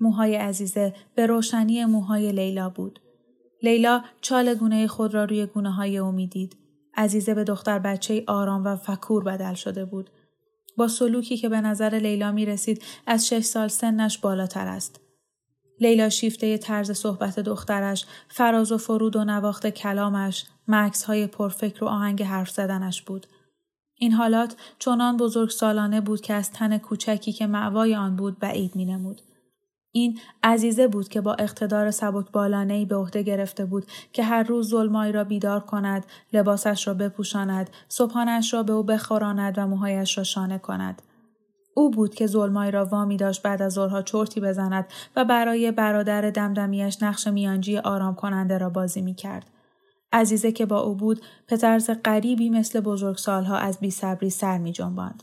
موهای 0.00 0.36
عزیزه 0.36 0.94
به 1.14 1.26
روشنی 1.26 1.84
موهای 1.84 2.32
لیلا 2.32 2.68
بود. 2.68 3.00
لیلا 3.62 4.02
چال 4.20 4.54
گونه 4.54 4.86
خود 4.86 5.14
را 5.14 5.24
روی 5.24 5.46
گونه 5.46 5.72
های 5.72 5.98
او 5.98 6.12
می‌دید. 6.12 6.56
عزیزه 6.96 7.34
به 7.34 7.44
دختر 7.44 7.78
بچه 7.78 8.24
آرام 8.26 8.64
و 8.64 8.76
فکور 8.76 9.24
بدل 9.24 9.54
شده 9.54 9.84
بود. 9.84 10.10
با 10.76 10.88
سلوکی 10.88 11.36
که 11.36 11.48
به 11.48 11.60
نظر 11.60 11.94
لیلا 11.94 12.32
می 12.32 12.46
رسید 12.46 12.82
از 13.06 13.28
شش 13.28 13.44
سال 13.44 13.68
سنش 13.68 14.18
بالاتر 14.18 14.66
است. 14.66 15.00
لیلا 15.80 16.08
شیفته 16.08 16.58
طرز 16.58 16.90
صحبت 16.90 17.40
دخترش، 17.40 18.06
فراز 18.28 18.72
و 18.72 18.78
فرود 18.78 19.16
و 19.16 19.24
نواخت 19.24 19.66
کلامش، 19.66 20.44
مکس 20.68 21.02
های 21.02 21.26
پرفکر 21.26 21.84
و 21.84 21.88
آهنگ 21.88 22.22
حرف 22.22 22.50
زدنش 22.50 23.02
بود. 23.02 23.26
این 23.96 24.12
حالات 24.12 24.56
چنان 24.78 25.16
بزرگ 25.16 25.50
سالانه 25.50 26.00
بود 26.00 26.20
که 26.20 26.34
از 26.34 26.50
تن 26.50 26.78
کوچکی 26.78 27.32
که 27.32 27.46
معوای 27.46 27.96
آن 27.96 28.16
بود 28.16 28.38
بعید 28.38 28.76
می 28.76 28.84
نمود. 28.84 29.20
این 29.92 30.18
عزیزه 30.42 30.88
بود 30.88 31.08
که 31.08 31.20
با 31.20 31.34
اقتدار 31.34 31.90
سبک 31.90 32.30
بالانه 32.32 32.84
به 32.84 32.96
عهده 32.96 33.22
گرفته 33.22 33.64
بود 33.64 33.86
که 34.12 34.24
هر 34.24 34.42
روز 34.42 34.70
ظلمایی 34.70 35.12
را 35.12 35.24
بیدار 35.24 35.60
کند، 35.60 36.06
لباسش 36.32 36.88
را 36.88 36.94
بپوشاند، 36.94 37.70
صبحانش 37.88 38.54
را 38.54 38.62
به 38.62 38.72
او 38.72 38.82
بخوراند 38.82 39.58
و 39.58 39.66
موهایش 39.66 40.18
را 40.18 40.24
شانه 40.24 40.58
کند. 40.58 41.02
او 41.74 41.90
بود 41.90 42.14
که 42.14 42.26
ظلمایی 42.26 42.70
را 42.70 42.84
وامی 42.84 43.16
داشت 43.16 43.42
بعد 43.42 43.62
از 43.62 43.72
ظهرها 43.72 44.02
چرتی 44.02 44.40
بزند 44.40 44.86
و 45.16 45.24
برای 45.24 45.72
برادر 45.72 46.30
دمدمیش 46.30 47.02
نقش 47.02 47.26
میانجی 47.26 47.78
آرام 47.78 48.14
کننده 48.14 48.58
را 48.58 48.70
بازی 48.70 49.02
می 49.02 49.14
کرد. 49.14 49.50
عزیزه 50.14 50.52
که 50.52 50.66
با 50.66 50.80
او 50.80 50.94
بود 50.94 51.20
پترز 51.48 51.90
غریبی 52.04 52.50
مثل 52.50 52.80
بزرگسالها 52.80 53.56
از 53.56 53.78
بیصبری 53.78 54.30
سر 54.30 54.58
می 54.58 54.72
جنباند. 54.72 55.22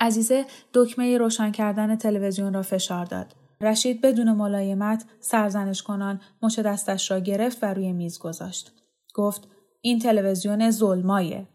عزیزه 0.00 0.44
دکمه 0.74 1.18
روشن 1.18 1.50
کردن 1.50 1.96
تلویزیون 1.96 2.54
را 2.54 2.62
فشار 2.62 3.04
داد. 3.04 3.34
رشید 3.60 4.00
بدون 4.00 4.32
ملایمت 4.32 5.04
سرزنش 5.20 5.82
کنان 5.82 6.20
مچ 6.42 6.60
دستش 6.60 7.10
را 7.10 7.18
گرفت 7.18 7.58
و 7.62 7.66
روی 7.66 7.92
میز 7.92 8.18
گذاشت. 8.18 8.72
گفت 9.14 9.48
این 9.80 9.98
تلویزیون 9.98 10.70
ظلمایه. 10.70 11.48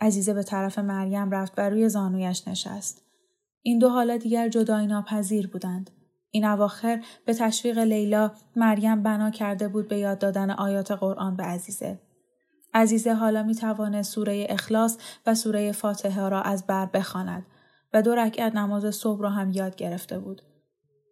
عزیزه 0.00 0.34
به 0.34 0.42
طرف 0.42 0.78
مریم 0.78 1.30
رفت 1.30 1.52
و 1.56 1.70
روی 1.70 1.88
زانویش 1.88 2.48
نشست. 2.48 3.02
این 3.62 3.78
دو 3.78 3.88
حالا 3.88 4.16
دیگر 4.16 4.48
جدای 4.48 4.86
ناپذیر 4.86 5.46
بودند. 5.46 5.90
این 6.34 6.44
اواخر 6.44 7.04
به 7.26 7.34
تشویق 7.34 7.78
لیلا 7.78 8.30
مریم 8.56 9.02
بنا 9.02 9.30
کرده 9.30 9.68
بود 9.68 9.88
به 9.88 9.98
یاد 9.98 10.18
دادن 10.18 10.50
آیات 10.50 10.90
قرآن 10.90 11.36
به 11.36 11.42
عزیزه. 11.42 11.98
عزیزه 12.74 13.14
حالا 13.14 13.42
می 13.42 13.54
توانه 13.54 14.02
سوره 14.02 14.46
اخلاص 14.48 14.98
و 15.26 15.34
سوره 15.34 15.72
فاتحه 15.72 16.28
را 16.28 16.42
از 16.42 16.66
بر 16.66 16.86
بخواند 16.86 17.46
و 17.92 18.02
دو 18.02 18.14
رکعت 18.14 18.54
نماز 18.54 18.94
صبح 18.94 19.22
را 19.22 19.30
هم 19.30 19.50
یاد 19.50 19.76
گرفته 19.76 20.18
بود. 20.18 20.42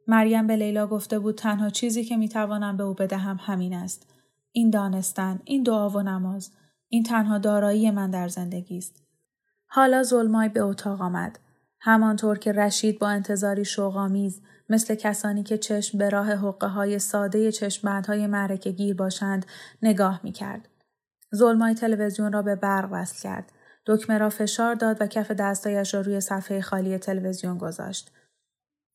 مریم 0.07 0.47
به 0.47 0.57
لیلا 0.57 0.87
گفته 0.87 1.19
بود 1.19 1.35
تنها 1.35 1.71
چیزی 1.71 2.05
که 2.05 2.17
می‌توانم 2.17 2.77
به 2.77 2.85
او 2.85 2.95
بدهم 2.95 3.39
همین 3.41 3.75
است. 3.75 4.07
این 4.53 4.71
دانستن، 4.71 5.41
این 5.45 5.63
دعا 5.63 5.89
و 5.89 6.03
نماز، 6.03 6.51
این 6.89 7.03
تنها 7.03 7.39
دارایی 7.39 7.91
من 7.91 8.11
در 8.11 8.29
زندگی 8.29 8.79
است. 8.79 9.03
حالا 9.67 10.03
ظلمای 10.03 10.49
به 10.49 10.61
اتاق 10.61 11.01
آمد. 11.01 11.39
همانطور 11.81 12.39
که 12.39 12.53
رشید 12.53 12.99
با 12.99 13.09
انتظاری 13.09 13.65
شوقآمیز 13.65 14.43
مثل 14.73 14.95
کسانی 14.95 15.43
که 15.43 15.59
چشم 15.59 15.99
به 15.99 16.09
راه 16.09 16.33
حقه 16.33 16.67
های 16.67 16.99
ساده 16.99 17.53
چشمبندهای 17.53 18.27
معرکه 18.27 18.71
گیر 18.71 18.95
باشند 18.95 19.47
نگاه 19.83 20.21
می 20.23 20.33
کرد. 20.33 20.69
ظلمای 21.35 21.75
تلویزیون 21.75 22.33
را 22.33 22.43
به 22.43 22.55
برق 22.55 22.89
وصل 22.93 23.23
کرد. 23.23 23.53
دکمه 23.87 24.19
را 24.19 24.31
فشار 24.31 24.75
داد 24.75 24.97
و 25.01 25.07
کف 25.07 25.31
دستایش 25.31 25.95
را 25.95 26.01
روی 26.01 26.21
صفحه 26.21 26.61
خالی 26.61 26.99
تلویزیون 26.99 27.59
گذاشت. 27.59 28.13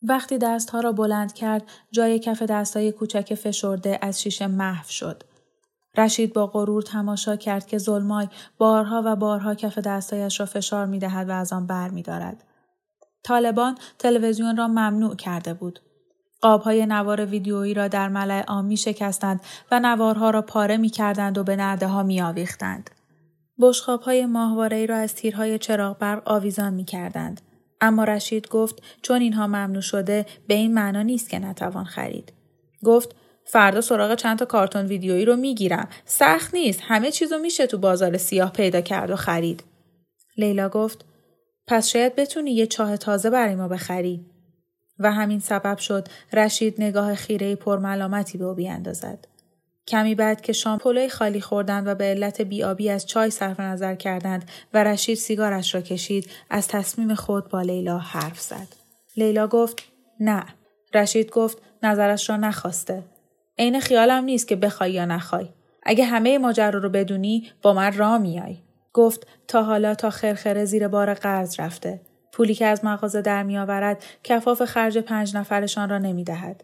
وقتی 0.02 0.38
دستها 0.38 0.80
را 0.80 0.92
بلند 0.92 1.34
کرد 1.34 1.63
جای 1.92 2.20
کف 2.20 2.44
دستهای 2.44 2.92
کوچک 2.92 3.36
فشرده 3.36 4.00
از 4.02 4.22
شیشه 4.22 4.48
محو 4.48 4.90
شد. 4.90 5.24
رشید 5.98 6.34
با 6.34 6.48
غرور 6.48 6.82
تماشا 6.82 7.36
کرد 7.36 7.66
که 7.66 7.78
ظلمای 7.78 8.28
بارها 8.58 9.04
و 9.06 9.16
بارها 9.16 9.56
کف 9.56 9.78
دستایش 9.78 10.40
را 10.40 10.46
فشار 10.46 10.86
می 10.86 11.00
دهد 11.00 11.30
و 11.30 11.32
از 11.32 11.54
آن 11.54 11.68
بر 11.68 11.90
می 11.90 12.02
دارد. 12.02 12.44
طالبان 13.24 13.78
تلویزیون 14.00 14.58
را 14.58 14.68
ممنوع 14.68 15.16
کرده 15.16 15.54
بود. 15.54 15.80
قابهای 16.42 16.86
نوار 16.86 17.26
ویدیویی 17.26 17.74
را 17.74 17.88
در 17.88 18.10
ملع 18.10 18.44
عام 18.44 18.66
می 18.66 18.78
شکستند 18.78 19.42
و 19.72 19.80
نوارها 19.80 20.30
را 20.30 20.42
پاره 20.42 20.78
می 20.78 20.90
کردند 20.90 21.38
و 21.38 21.44
به 21.44 21.56
نرده 21.56 21.88
ها 21.88 22.04
می 22.04 22.22
آویختند. 22.22 22.90
بشخاب 23.60 24.02
های 24.02 24.26
ماهواره 24.26 24.86
را 24.86 24.98
از 24.98 25.16
تیرهای 25.16 25.60
چراغ 25.60 25.98
برق 25.98 26.22
آویزان 26.26 26.74
می 26.74 26.86
کردند. 26.86 27.42
اما 27.82 28.04
رشید 28.04 28.48
گفت 28.48 28.82
چون 29.02 29.22
اینها 29.22 29.48
ممنوع 29.48 29.82
شده 29.82 30.26
به 30.48 30.54
این 30.54 30.74
معنا 30.74 31.02
نیست 31.02 31.30
که 31.30 31.40
نتوان 31.40 31.86
خرید. 31.86 32.34
گفت 32.84 33.16
فردا 33.46 33.82
سراغ 33.82 34.16
چند 34.16 34.40
تا 34.40 34.46
کارتون 34.46 34.86
ویدیویی 34.86 35.26
رو 35.26 35.36
می‌گیرم. 35.36 35.88
سخت 36.06 36.54
نیست. 36.54 36.82
همه 36.84 37.12
چیزو 37.12 37.38
میشه 37.38 37.68
تو 37.68 37.78
بازار 37.78 38.18
سیاه 38.18 38.52
پیدا 38.52 38.82
کرد 38.82 39.10
و 39.10 39.16
خرید. 39.16 39.64
لیلا 40.38 40.70
گفت 40.70 41.06
پس 41.68 41.88
شاید 41.88 42.16
بتونی 42.16 42.52
یه 42.52 42.68
چاه 42.68 42.98
تازه 42.98 43.30
برای 43.30 43.56
ما 43.56 43.68
بخری. 43.68 44.26
و 45.00 45.12
همین 45.12 45.40
سبب 45.40 45.78
شد 45.78 46.08
رشید 46.34 46.82
نگاه 46.82 47.16
خیره 47.16 47.56
پرملامتی 47.56 48.38
به 48.38 48.46
او 48.46 48.54
بیاندازد. 48.54 49.28
کمی 49.88 50.16
بعد 50.16 50.42
که 50.42 50.54
شام 50.54 50.78
پلوی 50.78 51.10
خالی 51.10 51.42
خوردند 51.42 51.88
و 51.88 51.96
به 51.96 52.04
علت 52.04 52.42
بیابی 52.42 52.90
از 52.90 53.06
چای 53.06 53.30
صرف 53.30 53.60
نظر 53.60 53.96
کردند 53.96 54.50
و 54.74 54.84
رشید 54.84 55.18
سیگارش 55.18 55.76
را 55.76 55.82
کشید 55.82 56.30
از 56.50 56.68
تصمیم 56.68 57.16
خود 57.16 57.50
با 57.50 57.62
لیلا 57.62 57.98
حرف 57.98 58.42
زد. 58.42 58.68
لیلا 59.18 59.48
گفت 59.48 59.84
نه. 60.20 60.46
رشید 60.94 61.32
گفت 61.32 61.58
نظرش 61.84 62.30
را 62.30 62.38
نخواسته. 62.38 63.04
عین 63.60 63.80
خیالم 63.80 64.24
نیست 64.24 64.48
که 64.48 64.56
بخوای 64.56 64.92
یا 64.92 65.06
نخوای. 65.06 65.50
اگه 65.84 66.06
همه 66.06 66.38
ماجرا 66.38 66.80
رو 66.80 66.90
بدونی 66.90 67.52
با 67.62 67.74
من 67.74 67.98
را 67.98 68.18
میای. 68.18 68.58
گفت 68.98 69.28
تا 69.48 69.64
حالا 69.64 69.96
تا 69.96 70.10
خرخره 70.10 70.66
زیر 70.66 70.88
بار 70.88 71.14
قرض 71.14 71.60
رفته. 71.60 72.02
پولی 72.34 72.56
که 72.56 72.66
از 72.66 72.86
مغازه 72.86 73.22
در 73.22 73.44
میآورد 73.44 74.04
کفاف 74.24 74.64
خرج 74.64 74.98
پنج 74.98 75.38
نفرشان 75.38 75.90
را 75.90 75.98
نمی 75.98 76.24
دهد. 76.24 76.64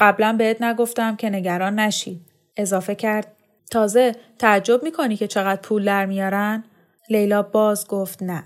قبلا 0.00 0.32
بهت 0.38 0.62
نگفتم 0.62 1.16
که 1.16 1.30
نگران 1.30 1.78
نشی. 1.78 2.20
اضافه 2.56 2.94
کرد. 2.94 3.26
تازه 3.70 4.16
تعجب 4.38 4.82
می 4.82 4.92
کنی 4.92 5.16
که 5.16 5.26
چقدر 5.26 5.60
پول 5.60 5.84
در 5.84 6.06
میارن؟ 6.06 6.64
لیلا 7.10 7.42
باز 7.42 7.86
گفت 7.86 8.22
نه. 8.22 8.44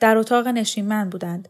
در 0.00 0.16
اتاق 0.16 0.48
نشیمن 0.48 1.10
بودند. 1.10 1.48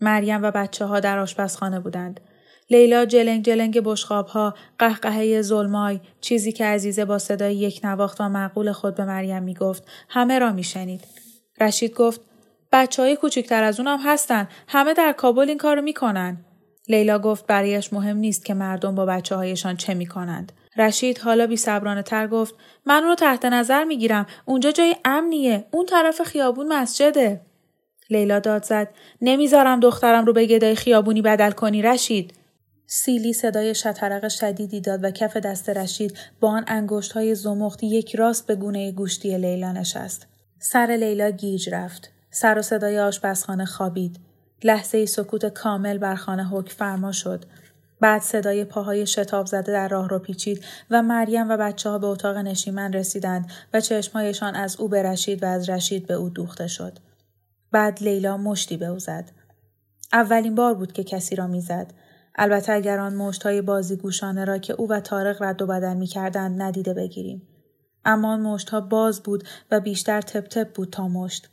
مریم 0.00 0.42
و 0.42 0.50
بچه 0.50 0.84
ها 0.84 1.00
در 1.00 1.18
آشپزخانه 1.18 1.80
بودند. 1.80 2.20
لیلا 2.70 3.04
جلنگ 3.04 3.44
جلنگ 3.44 3.80
بشخاب 3.80 4.26
ها، 4.26 4.54
قهقهه 4.78 5.42
ظلمای، 5.42 6.00
چیزی 6.20 6.52
که 6.52 6.64
عزیزه 6.64 7.04
با 7.04 7.18
صدای 7.18 7.56
یک 7.56 7.80
نواخت 7.84 8.20
و 8.20 8.28
معقول 8.28 8.72
خود 8.72 8.94
به 8.94 9.04
مریم 9.04 9.42
می 9.42 9.54
گفت، 9.54 9.82
همه 10.08 10.38
را 10.38 10.52
می 10.52 10.64
شنید. 10.64 11.04
رشید 11.60 11.94
گفت، 11.94 12.20
بچه 12.72 13.02
های 13.02 13.16
کوچکتر 13.16 13.62
از 13.62 13.80
اونم 13.80 13.98
هستن. 14.04 14.48
همه 14.68 14.94
در 14.94 15.12
کابل 15.12 15.48
این 15.48 15.58
کارو 15.58 15.82
می‌کنن. 15.82 16.44
لیلا 16.88 17.18
گفت 17.18 17.46
برایش 17.46 17.92
مهم 17.92 18.16
نیست 18.16 18.44
که 18.44 18.54
مردم 18.54 18.94
با 18.94 19.06
بچه 19.06 19.36
هایشان 19.36 19.76
چه 19.76 19.94
می‌کنند. 19.94 20.52
رشید 20.76 21.18
حالا 21.18 21.46
بی 21.46 21.56
تر 21.56 22.26
گفت 22.26 22.54
من 22.86 23.02
رو 23.02 23.14
تحت 23.14 23.44
نظر 23.44 23.84
می‌گیرم. 23.84 24.26
اونجا 24.44 24.70
جای 24.70 24.96
امنیه. 25.04 25.64
اون 25.70 25.86
طرف 25.86 26.22
خیابون 26.22 26.68
مسجده. 26.68 27.40
لیلا 28.10 28.38
داد 28.38 28.64
زد 28.64 28.88
نمی‌ذارم 29.22 29.80
دخترم 29.80 30.24
رو 30.24 30.32
به 30.32 30.46
گدای 30.46 30.74
خیابونی 30.74 31.22
بدل 31.22 31.50
کنی 31.50 31.82
رشید. 31.82 32.39
سیلی 32.92 33.32
صدای 33.32 33.74
شطرق 33.74 34.28
شدیدی 34.28 34.80
داد 34.80 35.04
و 35.04 35.10
کف 35.10 35.36
دست 35.36 35.70
رشید 35.70 36.18
با 36.40 36.50
آن 36.50 36.64
انگشت 36.66 37.12
های 37.12 37.34
زمخت 37.34 37.82
یک 37.82 38.16
راست 38.16 38.46
به 38.46 38.54
گونه 38.54 38.92
گوشتی 38.92 39.38
لیلا 39.38 39.72
نشست. 39.72 40.26
سر 40.58 40.86
لیلا 41.00 41.30
گیج 41.30 41.70
رفت. 41.72 42.10
سر 42.30 42.58
و 42.58 42.62
صدای 42.62 42.98
آشپزخانه 42.98 43.64
خوابید. 43.64 44.16
لحظه 44.64 45.06
سکوت 45.06 45.46
کامل 45.46 45.98
بر 45.98 46.14
خانه 46.14 46.48
حک 46.48 46.68
فرما 46.68 47.12
شد. 47.12 47.44
بعد 48.00 48.22
صدای 48.22 48.64
پاهای 48.64 49.06
شتاب 49.06 49.46
زده 49.46 49.72
در 49.72 49.88
راه 49.88 50.08
رو 50.08 50.18
پیچید 50.18 50.64
و 50.90 51.02
مریم 51.02 51.48
و 51.48 51.56
بچه 51.56 51.90
ها 51.90 51.98
به 51.98 52.06
اتاق 52.06 52.36
نشیمن 52.36 52.92
رسیدند 52.92 53.50
و 53.72 53.80
چشمهایشان 53.80 54.54
از 54.54 54.76
او 54.80 54.88
به 54.88 55.02
رشید 55.02 55.42
و 55.42 55.46
از 55.46 55.68
رشید 55.68 56.06
به 56.06 56.14
او 56.14 56.30
دوخته 56.30 56.66
شد. 56.66 56.98
بعد 57.72 58.02
لیلا 58.02 58.36
مشتی 58.36 58.76
به 58.76 58.86
او 58.86 58.98
زد. 58.98 59.30
اولین 60.12 60.54
بار 60.54 60.74
بود 60.74 60.92
که 60.92 61.04
کسی 61.04 61.36
را 61.36 61.46
می‌زد. 61.46 61.92
البته 62.34 62.72
اگر 62.72 62.98
آن 62.98 63.14
مشت 63.14 63.42
های 63.42 63.62
بازی 63.62 63.96
گوشانه 63.96 64.44
را 64.44 64.58
که 64.58 64.72
او 64.72 64.88
و 64.88 65.00
تارق 65.00 65.42
رد 65.42 65.62
و 65.62 65.66
بدل 65.66 65.94
می 65.94 66.06
کردند 66.06 66.62
ندیده 66.62 66.94
بگیریم. 66.94 67.42
اما 68.04 68.32
آن 68.32 68.40
مشت 68.40 68.70
ها 68.70 68.80
باز 68.80 69.22
بود 69.22 69.44
و 69.70 69.80
بیشتر 69.80 70.20
تپ 70.20 70.46
تپ 70.46 70.72
بود 70.72 70.90
تا 70.90 71.08
مشت. 71.08 71.48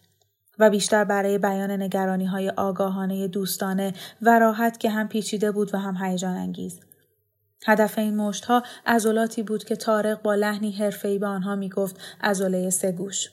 و 0.60 0.70
بیشتر 0.70 1.04
برای 1.04 1.38
بیان 1.38 1.72
نگرانی 1.72 2.26
های 2.26 2.50
آگاهانه 2.50 3.28
دوستانه 3.28 3.94
و 4.22 4.40
راحت 4.40 4.80
که 4.80 4.90
هم 4.90 5.08
پیچیده 5.08 5.52
بود 5.52 5.76
و 5.76 5.78
هم 5.78 6.06
هیجان 6.06 6.36
انگیز. 6.36 6.80
هدف 7.66 7.98
این 7.98 8.16
مشت 8.16 8.46
ها 8.46 8.64
ازولاتی 8.86 9.44
بود 9.44 9.64
که 9.64 9.76
تارق 9.76 10.22
با 10.22 10.36
لحنی 10.36 10.72
حرفه‌ای 10.72 11.20
به 11.20 11.28
آنها 11.28 11.56
می‌گفت 11.56 12.00
ازوله 12.22 12.70
سگوش. 12.70 13.30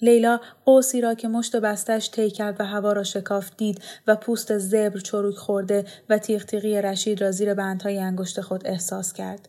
لیلا 0.00 0.40
قوسی 0.64 1.00
را 1.00 1.14
که 1.14 1.28
مشت 1.28 1.56
بستش 1.56 2.10
طی 2.10 2.30
کرد 2.30 2.60
و 2.60 2.64
هوا 2.64 2.92
را 2.92 3.02
شکاف 3.02 3.50
دید 3.56 3.82
و 4.06 4.16
پوست 4.16 4.58
زبر 4.58 4.98
چروک 4.98 5.34
خورده 5.34 5.84
و 6.08 6.18
تیغتیغی 6.18 6.82
رشید 6.82 7.20
را 7.20 7.30
زیر 7.30 7.54
بندهای 7.54 7.98
انگشت 7.98 8.40
خود 8.40 8.66
احساس 8.66 9.12
کرد. 9.12 9.48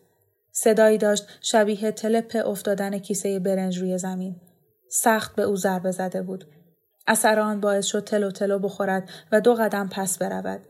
صدایی 0.52 0.98
داشت 0.98 1.28
شبیه 1.42 1.92
تلپ 1.92 2.44
افتادن 2.46 2.98
کیسه 2.98 3.40
برنج 3.40 3.80
روی 3.80 3.98
زمین. 3.98 4.36
سخت 4.90 5.36
به 5.36 5.42
او 5.44 5.56
ضربه 5.56 5.92
زده 5.92 6.22
بود. 6.22 6.46
اثر 7.08 7.40
آن 7.40 7.60
باعث 7.60 7.86
شد 7.86 8.04
تلو 8.04 8.32
تلو 8.32 8.60
بخورد 8.60 9.10
و 9.32 9.42
دو 9.42 9.54
قدم 9.54 9.90
پس 9.90 10.18
برود. 10.18 10.62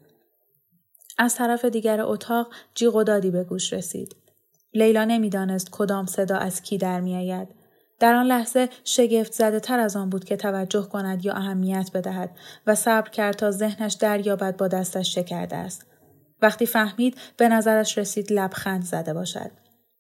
از 1.17 1.35
طرف 1.35 1.65
دیگر 1.65 2.01
اتاق 2.01 2.47
جیغ 2.75 2.95
و 2.95 3.03
دادی 3.03 3.31
به 3.31 3.43
گوش 3.43 3.73
رسید. 3.73 4.15
لیلا 4.73 5.05
نمی‌دانست 5.05 5.67
کدام 5.71 6.05
صدا 6.05 6.37
از 6.37 6.61
کی 6.61 6.77
در 6.77 7.01
میآید. 7.01 7.62
در 8.03 8.15
آن 8.15 8.25
لحظه 8.25 8.69
شگفت 8.83 9.33
زده 9.33 9.59
تر 9.59 9.79
از 9.79 9.95
آن 9.95 10.09
بود 10.09 10.23
که 10.23 10.35
توجه 10.35 10.81
کند 10.81 11.25
یا 11.25 11.33
اهمیت 11.33 11.89
بدهد 11.93 12.29
و 12.67 12.75
صبر 12.75 13.09
کرد 13.09 13.35
تا 13.35 13.51
ذهنش 13.51 13.93
دریابد 13.93 14.57
با 14.57 14.67
دستش 14.67 15.15
چه 15.15 15.23
کرده 15.23 15.55
است. 15.55 15.85
وقتی 16.41 16.65
فهمید 16.65 17.17
به 17.37 17.49
نظرش 17.49 17.97
رسید 17.97 18.33
لبخند 18.33 18.83
زده 18.83 19.13
باشد. 19.13 19.51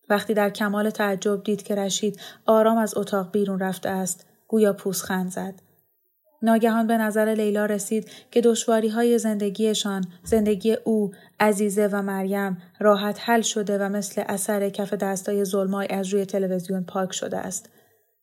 وقتی 0.09 0.33
در 0.33 0.49
کمال 0.49 0.89
تعجب 0.89 1.43
دید 1.43 1.63
که 1.63 1.75
رشید 1.75 2.19
آرام 2.45 2.77
از 2.77 2.97
اتاق 2.97 3.31
بیرون 3.31 3.59
رفته 3.59 3.89
است 3.89 4.25
گویا 4.47 4.73
پوسخند 4.73 5.31
زد. 5.31 5.53
ناگهان 6.41 6.87
به 6.87 6.97
نظر 6.97 7.33
لیلا 7.37 7.65
رسید 7.65 8.11
که 8.31 8.41
دشواری 8.41 8.89
های 8.89 9.17
زندگیشان، 9.17 10.05
زندگی 10.23 10.73
او، 10.73 11.11
عزیزه 11.39 11.89
و 11.91 12.01
مریم 12.01 12.57
راحت 12.79 13.19
حل 13.21 13.41
شده 13.41 13.77
و 13.77 13.89
مثل 13.89 14.23
اثر 14.27 14.69
کف 14.69 14.93
دستای 14.93 15.45
ظلمای 15.45 15.87
از 15.87 16.07
روی 16.07 16.25
تلویزیون 16.25 16.83
پاک 16.83 17.13
شده 17.13 17.37
است. 17.37 17.69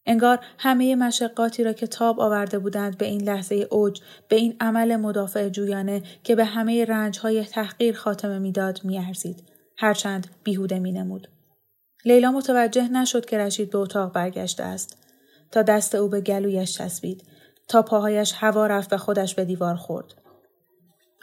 انگار 0.06 0.40
همه 0.58 0.94
مشقاتی 0.94 1.64
را 1.64 1.72
که 1.72 1.86
تاب 1.86 2.20
آورده 2.20 2.58
بودند 2.58 2.98
به 2.98 3.06
این 3.06 3.22
لحظه 3.22 3.66
اوج 3.70 4.00
به 4.28 4.36
این 4.36 4.56
عمل 4.60 4.96
مدافع 4.96 5.48
جویانه 5.48 6.02
که 6.24 6.34
به 6.34 6.44
همه 6.44 6.84
رنجهای 6.84 7.44
تحقیر 7.44 7.94
خاتمه 7.94 8.38
می‌داد 8.38 8.80
میارزید. 8.84 9.42
هرچند 9.78 10.26
بیهوده 10.44 10.78
مینمود. 10.78 11.28
لیلا 12.04 12.32
متوجه 12.32 12.88
نشد 12.88 13.24
که 13.24 13.38
رشید 13.38 13.70
به 13.70 13.78
اتاق 13.78 14.12
برگشته 14.12 14.62
است. 14.62 14.96
تا 15.50 15.62
دست 15.62 15.94
او 15.94 16.08
به 16.08 16.20
گلویش 16.20 16.78
چسبید. 16.78 17.22
تا 17.68 17.82
پاهایش 17.82 18.32
هوا 18.36 18.66
رفت 18.66 18.92
و 18.92 18.96
خودش 18.96 19.34
به 19.34 19.44
دیوار 19.44 19.74
خورد. 19.74 20.14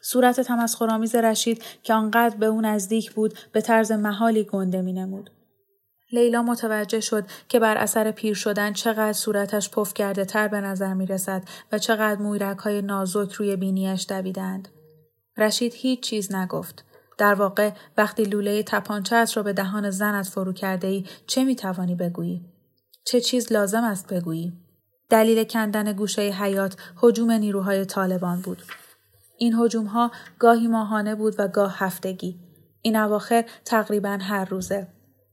صورت 0.03 0.41
تمسخرآمیز 0.41 1.15
رشید 1.15 1.63
که 1.83 1.93
آنقدر 1.93 2.37
به 2.37 2.45
او 2.45 2.61
نزدیک 2.61 3.11
بود 3.11 3.33
به 3.51 3.61
طرز 3.61 3.91
محالی 3.91 4.43
گنده 4.43 4.81
مینمود. 4.81 5.29
لیلا 6.11 6.41
متوجه 6.41 6.99
شد 6.99 7.25
که 7.47 7.59
بر 7.59 7.77
اثر 7.77 8.11
پیر 8.11 8.33
شدن 8.33 8.73
چقدر 8.73 9.13
صورتش 9.13 9.71
پف 9.71 9.93
کرده 9.93 10.25
تر 10.25 10.47
به 10.47 10.61
نظر 10.61 10.93
می 10.93 11.05
رسد 11.05 11.43
و 11.71 11.77
چقدر 11.77 12.21
مویرک 12.21 12.57
های 12.57 12.81
نازک 12.81 13.31
روی 13.31 13.55
بینیش 13.55 14.05
دویدند. 14.09 14.67
رشید 15.37 15.73
هیچ 15.75 15.99
چیز 15.99 16.35
نگفت. 16.35 16.83
در 17.17 17.33
واقع 17.33 17.71
وقتی 17.97 18.23
لوله 18.23 18.63
تپانچت 18.63 19.31
را 19.35 19.43
به 19.43 19.53
دهان 19.53 19.89
زنت 19.89 20.27
فرو 20.27 20.53
کرده 20.53 20.87
ای 20.87 21.05
چه 21.27 21.43
می 21.43 21.55
توانی 21.55 21.95
بگویی؟ 21.95 22.45
چه 23.03 23.21
چیز 23.21 23.51
لازم 23.51 23.83
است 23.83 24.13
بگویی؟ 24.13 24.53
دلیل 25.09 25.43
کندن 25.43 25.93
گوشه 25.93 26.21
حیات 26.21 26.75
حجوم 26.95 27.31
نیروهای 27.31 27.85
طالبان 27.85 28.41
بود. 28.41 28.61
این 29.37 29.53
حجوم 29.53 29.85
ها 29.85 30.11
گاهی 30.39 30.67
ماهانه 30.67 31.15
بود 31.15 31.35
و 31.37 31.47
گاه 31.47 31.75
هفتگی. 31.77 32.39
این 32.81 32.95
اواخر 32.95 33.45
تقریبا 33.65 34.17
هر 34.21 34.45
روزه. 34.45 34.87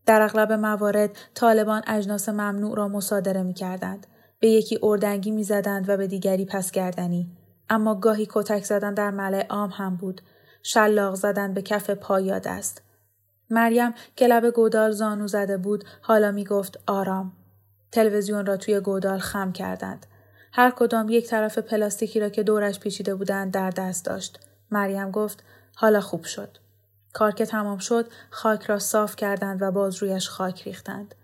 در 0.06 0.22
اغلب 0.22 0.52
موارد 0.52 1.10
طالبان 1.34 1.82
اجناس 1.86 2.28
ممنوع 2.28 2.76
را 2.76 2.88
مصادره 2.88 3.42
می 3.42 3.54
کردند. 3.54 4.06
به 4.40 4.48
یکی 4.48 4.78
اردنگی 4.82 5.30
می 5.30 5.44
زدند 5.44 5.88
و 5.88 5.96
به 5.96 6.06
دیگری 6.06 6.44
پس 6.44 6.70
گردنی. 6.70 7.30
اما 7.70 7.94
گاهی 7.94 8.28
کتک 8.30 8.64
زدن 8.64 8.94
در 8.94 9.10
ملع 9.10 9.46
عام 9.46 9.70
هم 9.70 9.96
بود. 9.96 10.20
شلاق 10.62 11.14
زدن 11.14 11.54
به 11.54 11.62
کف 11.62 11.90
پای 11.90 12.24
یا 12.24 12.38
دست. 12.38 12.82
مریم 13.50 13.94
که 14.16 14.26
لب 14.26 14.50
گودال 14.50 14.90
زانو 14.90 15.26
زده 15.26 15.56
بود 15.56 15.84
حالا 16.00 16.32
می 16.32 16.44
گفت 16.44 16.78
آرام. 16.86 17.32
تلویزیون 17.92 18.46
را 18.46 18.56
توی 18.56 18.80
گودال 18.80 19.18
خم 19.18 19.52
کردند. 19.52 20.06
هر 20.52 20.70
کدام 20.70 21.08
یک 21.08 21.26
طرف 21.26 21.58
پلاستیکی 21.58 22.20
را 22.20 22.28
که 22.28 22.42
دورش 22.42 22.80
پیچیده 22.80 23.14
بودند 23.14 23.52
در 23.52 23.70
دست 23.70 24.04
داشت. 24.04 24.40
مریم 24.70 25.10
گفت 25.10 25.44
حالا 25.76 26.00
خوب 26.00 26.24
شد. 26.24 26.63
کار 27.14 27.32
که 27.32 27.46
تمام 27.46 27.78
شد 27.78 28.08
خاک 28.30 28.62
را 28.62 28.78
صاف 28.78 29.16
کردند 29.16 29.62
و 29.62 29.70
باز 29.70 30.02
رویش 30.02 30.28
خاک 30.28 30.62
ریختند. 30.62 31.14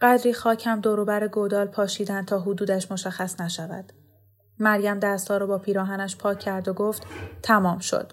قدری 0.00 0.34
خاک 0.34 0.66
هم 0.66 0.80
دوروبر 0.80 1.28
گودال 1.28 1.66
پاشیدند 1.66 2.26
تا 2.26 2.40
حدودش 2.40 2.92
مشخص 2.92 3.40
نشود. 3.40 3.92
مریم 4.58 4.98
دستها 4.98 5.36
را 5.36 5.46
با 5.46 5.58
پیراهنش 5.58 6.16
پاک 6.16 6.38
کرد 6.38 6.68
و 6.68 6.72
گفت 6.72 7.02
تمام 7.42 7.78
شد. 7.78 8.12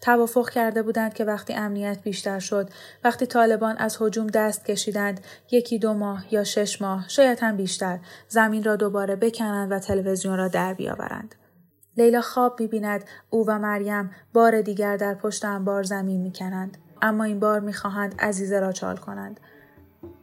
توافق 0.00 0.50
کرده 0.50 0.82
بودند 0.82 1.14
که 1.14 1.24
وقتی 1.24 1.54
امنیت 1.54 2.02
بیشتر 2.02 2.38
شد، 2.38 2.70
وقتی 3.04 3.26
طالبان 3.26 3.76
از 3.76 3.96
حجوم 4.00 4.26
دست 4.26 4.64
کشیدند، 4.64 5.20
یکی 5.50 5.78
دو 5.78 5.94
ماه 5.94 6.34
یا 6.34 6.44
شش 6.44 6.82
ماه، 6.82 7.08
شاید 7.08 7.38
هم 7.40 7.56
بیشتر، 7.56 7.98
زمین 8.28 8.64
را 8.64 8.76
دوباره 8.76 9.16
بکنند 9.16 9.72
و 9.72 9.78
تلویزیون 9.78 10.36
را 10.36 10.48
در 10.48 10.74
بیاورند. 10.74 11.34
لیلا 11.96 12.20
خواب 12.20 12.60
می‌بیند 12.60 13.04
او 13.30 13.46
و 13.46 13.58
مریم 13.58 14.10
بار 14.32 14.60
دیگر 14.60 14.96
در 14.96 15.14
پشت 15.14 15.44
انبار 15.44 15.82
زمین 15.82 16.20
می‌کنند 16.20 16.76
اما 17.02 17.24
این 17.24 17.40
بار 17.40 17.60
می‌خواهند 17.60 18.14
عزیزه 18.20 18.60
را 18.60 18.72
چال 18.72 18.96
کنند 18.96 19.40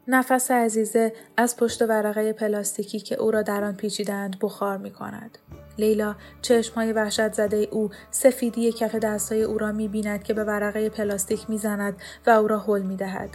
نفس 0.08 0.52
عزیزه 0.52 1.14
از 1.38 1.58
پشت 1.58 1.82
ورقه 1.82 2.34
پلاستیکی 2.34 3.00
که 3.00 3.16
او 3.16 3.32
را 3.32 3.42
در 3.42 3.64
آن 3.64 3.76
پیچیدند 3.76 4.40
بخار 4.42 4.78
می 4.78 4.92
کند. 4.92 5.38
لیلا 5.78 6.16
چشم 6.42 6.76
های 6.76 6.94
وحشت 6.94 7.34
زده 7.34 7.68
او 7.72 7.90
سفیدی 8.12 8.72
کف 8.72 8.96
دستای 8.96 9.44
او 9.44 9.58
را 9.58 9.72
می 9.72 9.88
بیند 9.88 10.24
که 10.24 10.34
به 10.34 10.44
ورقه 10.44 10.90
پلاستیک 10.90 11.50
می 11.50 11.58
زند 11.58 11.96
و 12.28 12.30
او 12.30 12.48
را 12.48 12.60
حل 12.60 12.82
می 12.82 12.96
دهد. 12.96 13.30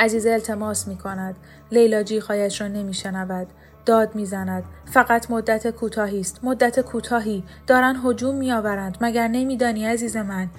عزیزه 0.00 0.30
التماس 0.30 0.88
می 0.88 0.96
کند. 0.96 1.36
لیلا 1.72 2.02
جیغهایش 2.02 2.60
را 2.60 2.68
نمی 2.68 2.94
شنود. 2.94 3.46
داد 3.86 4.14
می‌زند. 4.14 4.64
فقط 4.84 5.30
مدت 5.30 5.70
کوتاهی 5.70 6.20
است. 6.20 6.40
مدت 6.42 6.80
کوتاهی. 6.80 7.44
دارن 7.66 8.00
هجوم 8.04 8.34
میآورند. 8.34 8.98
مگر 9.00 9.28
نمیدانی 9.28 9.86
عزیز 9.86 10.16
من؟ 10.16 10.50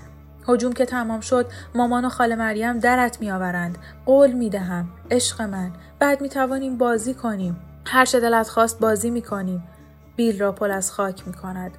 هجوم 0.47 0.73
که 0.73 0.85
تمام 0.85 1.19
شد 1.19 1.51
مامان 1.75 2.05
و 2.05 2.09
خاله 2.09 2.35
مریم 2.35 2.79
درت 2.79 3.21
میآورند. 3.21 3.77
قول 4.05 4.31
می‌دهم. 4.31 4.89
عشق 5.11 5.41
من. 5.41 5.71
بعد 5.99 6.21
می‌توانیم 6.21 6.77
بازی 6.77 7.13
کنیم. 7.13 7.57
هر 7.85 8.05
چه 8.05 8.19
دلت 8.19 8.49
خواست 8.49 8.79
بازی 8.79 9.09
می‌کنیم. 9.09 9.63
بیل 10.15 10.39
را 10.39 10.51
پل 10.51 10.71
از 10.71 10.91
خاک 10.91 11.27
می‌کند. 11.27 11.71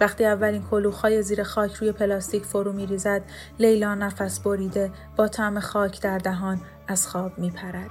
وقتی 0.00 0.24
اولین 0.24 0.62
کلوخهای 0.70 1.22
زیر 1.22 1.42
خاک 1.42 1.74
روی 1.74 1.92
پلاستیک 1.92 2.44
فرو 2.44 2.72
میریزد 2.72 3.22
لیلا 3.58 3.94
نفس 3.94 4.40
بریده 4.40 4.90
با 5.16 5.28
طعم 5.28 5.60
خاک 5.60 6.00
در 6.02 6.18
دهان 6.18 6.60
از 6.88 7.06
خواب 7.06 7.38
میپرد. 7.38 7.90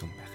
tombe. 0.00 0.29